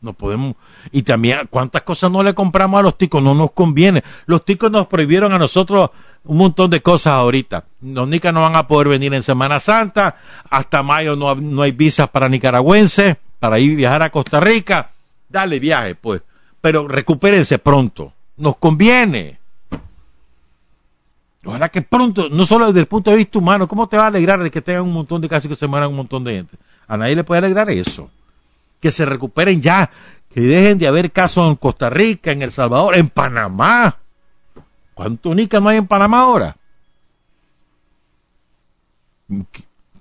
[0.00, 0.54] No podemos.
[0.92, 3.22] Y también, ¿cuántas cosas no le compramos a los ticos?
[3.22, 4.04] No nos conviene.
[4.26, 5.90] Los ticos nos prohibieron a nosotros
[6.24, 7.64] un montón de cosas ahorita.
[7.80, 10.16] Los nicas no van a poder venir en Semana Santa,
[10.50, 14.90] hasta mayo no, no hay visas para nicaragüenses, para ir viajar a Costa Rica.
[15.28, 16.22] Dale viaje, pues.
[16.60, 18.12] Pero recupérense pronto.
[18.36, 19.38] Nos conviene.
[21.44, 24.08] Ojalá que pronto, no solo desde el punto de vista humano, ¿cómo te va a
[24.08, 26.56] alegrar de que tengan un montón de casos que se mueran un montón de gente?
[26.86, 28.10] A nadie le puede alegrar eso.
[28.80, 29.90] Que se recuperen ya,
[30.32, 33.98] que dejen de haber casos en Costa Rica, en El Salvador, en Panamá.
[34.94, 36.56] ¿Cuánto nicas no hay en Panamá ahora?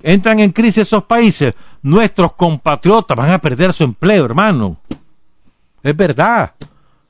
[0.01, 4.77] Entran en crisis esos países, nuestros compatriotas van a perder su empleo, hermano.
[5.83, 6.53] Es verdad.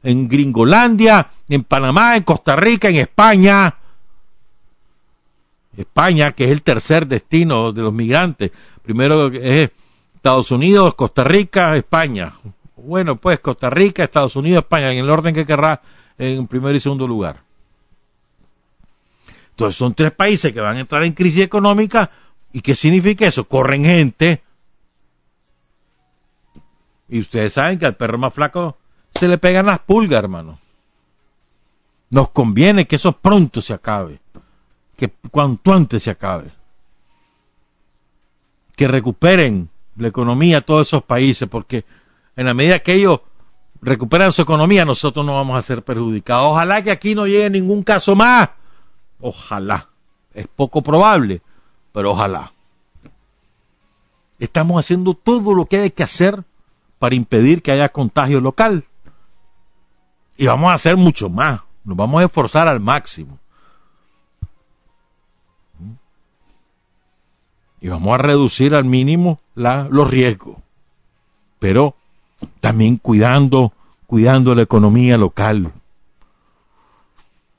[0.03, 3.75] En Gringolandia, en Panamá, en Costa Rica, en España.
[5.75, 8.51] España, que es el tercer destino de los migrantes.
[8.83, 9.69] Primero es
[10.17, 12.33] Estados Unidos, Costa Rica, España.
[12.75, 15.81] Bueno, pues Costa Rica, Estados Unidos, España, en el orden que querrá
[16.17, 17.43] en primer y segundo lugar.
[19.51, 22.09] Entonces son tres países que van a entrar en crisis económica.
[22.51, 23.47] ¿Y qué significa eso?
[23.47, 24.41] Corren gente.
[27.07, 28.77] Y ustedes saben que al perro más flaco
[29.13, 30.59] se le pegan las pulgas, hermano.
[32.09, 34.19] Nos conviene que eso pronto se acabe.
[34.95, 36.49] Que cuanto antes se acabe.
[38.75, 41.85] Que recuperen la economía todos esos países, porque
[42.35, 43.21] en la medida que ellos
[43.81, 46.51] recuperan su economía, nosotros no vamos a ser perjudicados.
[46.51, 48.49] Ojalá que aquí no llegue ningún caso más.
[49.19, 49.89] Ojalá.
[50.33, 51.41] Es poco probable,
[51.91, 52.51] pero ojalá.
[54.39, 56.43] Estamos haciendo todo lo que hay que hacer
[56.99, 58.85] para impedir que haya contagio local.
[60.37, 61.61] Y vamos a hacer mucho más.
[61.83, 63.39] Nos vamos a esforzar al máximo.
[67.79, 70.57] Y vamos a reducir al mínimo los riesgos.
[71.59, 71.95] Pero
[72.59, 73.73] también cuidando,
[74.05, 75.71] cuidando la economía local.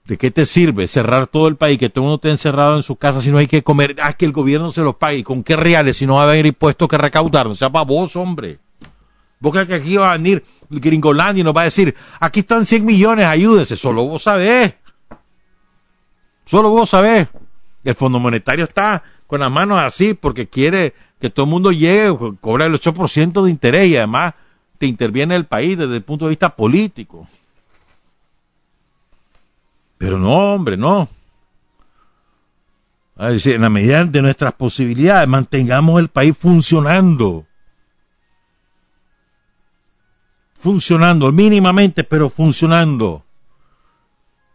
[0.05, 2.83] ¿De qué te sirve cerrar todo el país, que todo el mundo esté encerrado en
[2.83, 3.97] su casa si no hay que comer?
[4.01, 5.23] Ah, que el gobierno se los pague.
[5.23, 7.47] ¿Con qué reales si no va a haber impuestos que recaudar?
[7.47, 8.59] No sea vos, hombre.
[9.41, 12.65] ¿Vos crees que aquí va a venir Gringolandia y nos va a decir, aquí están
[12.65, 13.77] 100 millones, ayúdese?
[13.77, 14.75] Solo vos sabés.
[16.47, 17.29] Solo vos sabés.
[17.85, 22.17] El Fondo Monetario está con las manos así porque quiere que todo el mundo llegue,
[22.41, 24.35] cobra el 8% de interés y además
[24.79, 27.29] te interviene el país desde el punto de vista político.
[29.99, 31.09] Pero no, hombre, no.
[33.19, 37.45] Es decir, en la medida de nuestras posibilidades, mantengamos el país funcionando.
[40.59, 43.25] Funcionando, mínimamente, pero funcionando.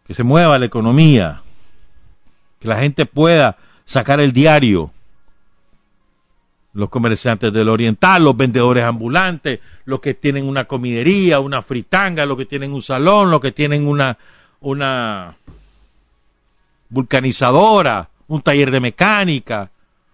[0.08, 1.42] Que se mueva la economía.
[2.60, 4.92] Que la gente pueda sacar el diario.
[6.74, 12.38] Los comerciantes del oriental, los vendedores ambulantes, los que tienen una comidería, una fritanga, los
[12.38, 14.18] que tienen un salón, los que tienen una,
[14.60, 15.36] una
[16.90, 19.70] vulcanizadora, un taller de mecánica,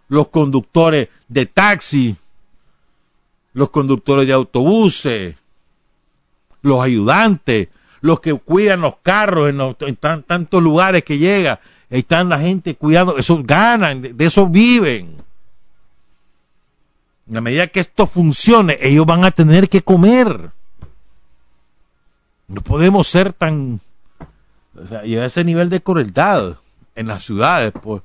[0.09, 2.15] los conductores de taxi,
[3.53, 5.35] los conductores de autobuses,
[6.61, 7.69] los ayudantes,
[8.01, 11.59] los que cuidan los carros en, tantos lugares que llega,
[11.91, 15.17] ahí están la gente cuidando, eso ganan, de, eso viven.
[17.27, 20.51] En la medida que esto funcione, ellos van a tener que comer.
[22.47, 23.79] No podemos ser tan
[24.81, 26.57] o sea, y a ese nivel de crueldad
[26.95, 28.01] en las ciudades, pues.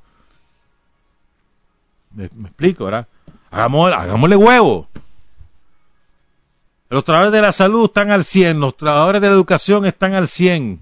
[2.12, 3.06] Me, explico, ¿verdad?
[3.50, 4.88] hagámosle huevo.
[6.90, 10.28] Los trabajadores de la salud están al 100, los trabajadores de la educación están al
[10.28, 10.80] 100.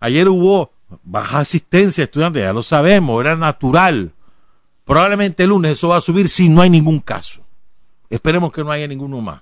[0.00, 0.70] Ayer hubo
[1.04, 4.12] baja asistencia estudiantes, ya lo sabemos, era natural.
[4.84, 7.42] Probablemente el lunes eso va a subir si no hay ningún caso.
[8.08, 9.40] Esperemos que no haya ninguno más.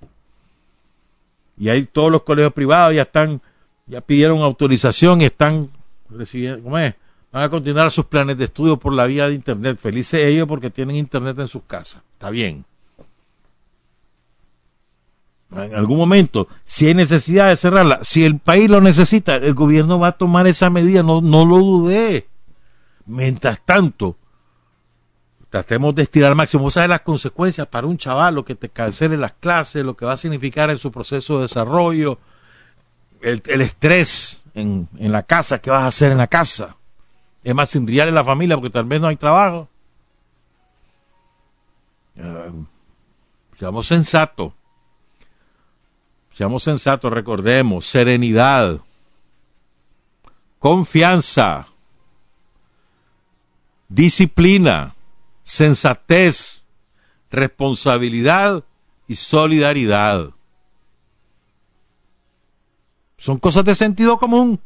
[1.57, 3.41] Y ahí todos los colegios privados ya están
[3.89, 5.71] ya pidieron autorización y están
[6.11, 6.95] recibiendo, ¿cómo es?
[7.33, 9.79] Van a continuar sus planes de estudio por la vía de Internet.
[9.79, 12.03] Felices ellos porque tienen Internet en sus casas.
[12.13, 12.65] Está bien.
[15.51, 19.99] En algún momento, si hay necesidad de cerrarla, si el país lo necesita, el gobierno
[19.99, 22.29] va a tomar esa medida, no, no lo dudé.
[23.07, 24.17] Mientras tanto,
[25.49, 26.65] tratemos de estirar máximo.
[26.65, 30.05] Vos sabes las consecuencias para un chaval, lo que te cancele las clases, lo que
[30.05, 32.19] va a significar en su proceso de desarrollo,
[33.23, 36.77] el, estrés en, la casa, ¿qué vas a hacer en la casa?
[37.43, 39.69] Es más, sin en la familia porque tal vez no hay trabajo.
[42.17, 42.53] Eh,
[43.59, 44.53] seamos sensatos.
[46.39, 48.79] Seamos sensatos, recordemos, serenidad,
[50.61, 51.67] confianza,
[53.89, 54.95] disciplina,
[55.43, 56.63] sensatez,
[57.33, 58.63] responsabilidad
[59.09, 60.31] y solidaridad.
[63.17, 64.61] Son cosas de sentido común.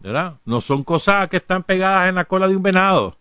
[0.00, 0.36] ¿verdad?
[0.44, 3.16] No son cosas que están pegadas en la cola de un venado.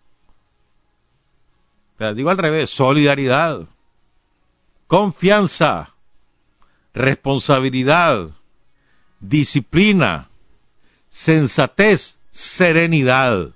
[1.95, 3.69] Pero digo al revés, solidaridad,
[4.87, 5.93] confianza,
[6.93, 8.31] responsabilidad,
[9.19, 10.27] disciplina,
[11.09, 13.51] sensatez, serenidad.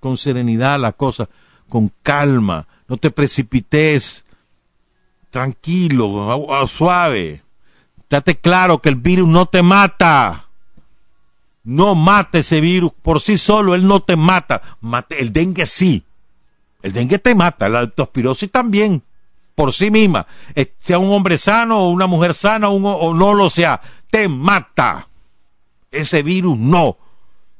[0.00, 1.28] Con serenidad la cosa,
[1.68, 4.24] con calma, no te precipites,
[5.30, 7.42] tranquilo, suave.
[8.08, 10.44] Date claro que el virus no te mata.
[11.64, 14.62] No mata ese virus por sí solo, él no te mata.
[14.80, 16.04] Mate, el dengue sí.
[16.82, 19.02] El dengue te mata, la leptospirosis también,
[19.56, 20.28] por sí misma.
[20.54, 23.80] Eh, sea un hombre sano o una mujer sana o no lo sea,
[24.10, 25.08] te mata.
[25.90, 26.96] Ese virus no.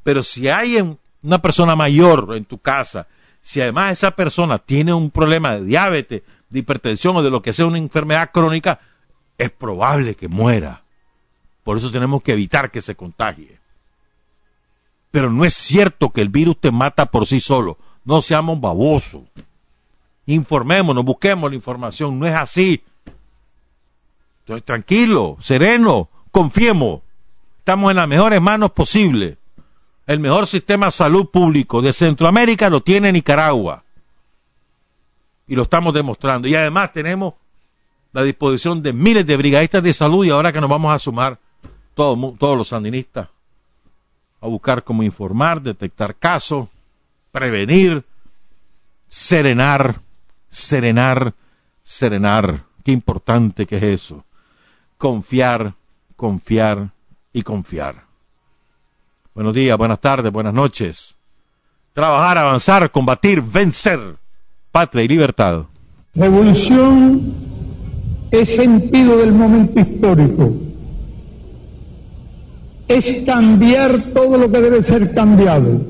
[0.05, 3.09] Pero si hay una persona mayor en tu casa,
[3.42, 7.53] si además esa persona tiene un problema de diabetes, de hipertensión o de lo que
[7.53, 8.78] sea una enfermedad crónica,
[9.38, 10.82] es probable que muera.
[11.64, 13.59] Por eso tenemos que evitar que se contagie.
[15.11, 17.78] Pero no es cierto que el virus te mata por sí solo.
[18.05, 19.22] No seamos babosos.
[20.26, 22.18] Informémonos, busquemos la información.
[22.18, 22.82] No es así.
[24.40, 27.00] Entonces, tranquilo, sereno, confiemos.
[27.58, 29.36] Estamos en las mejores manos posibles.
[30.06, 33.82] El mejor sistema de salud público de Centroamérica lo tiene Nicaragua.
[35.48, 36.48] Y lo estamos demostrando.
[36.48, 37.34] Y además tenemos
[38.12, 41.38] la disposición de miles de brigadistas de salud y ahora que nos vamos a sumar
[41.94, 43.28] todos, todos los sandinistas
[44.40, 46.68] a buscar cómo informar, detectar casos,
[47.32, 48.04] prevenir,
[49.08, 50.00] serenar,
[50.57, 51.34] serenar,
[51.82, 52.64] serenar.
[52.82, 54.24] Qué importante que es eso.
[54.96, 55.74] Confiar,
[56.16, 56.92] confiar
[57.32, 58.04] y confiar.
[59.34, 61.16] Buenos días, buenas tardes, buenas noches.
[61.92, 64.16] Trabajar, avanzar, combatir, vencer.
[64.72, 65.64] Patria y libertad.
[66.14, 67.34] Revolución
[68.30, 70.54] es sentido del momento histórico.
[72.88, 75.82] Es cambiar todo lo que debe ser cambiado.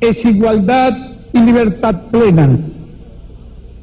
[0.00, 0.96] Es igualdad
[1.32, 2.58] y libertad plena.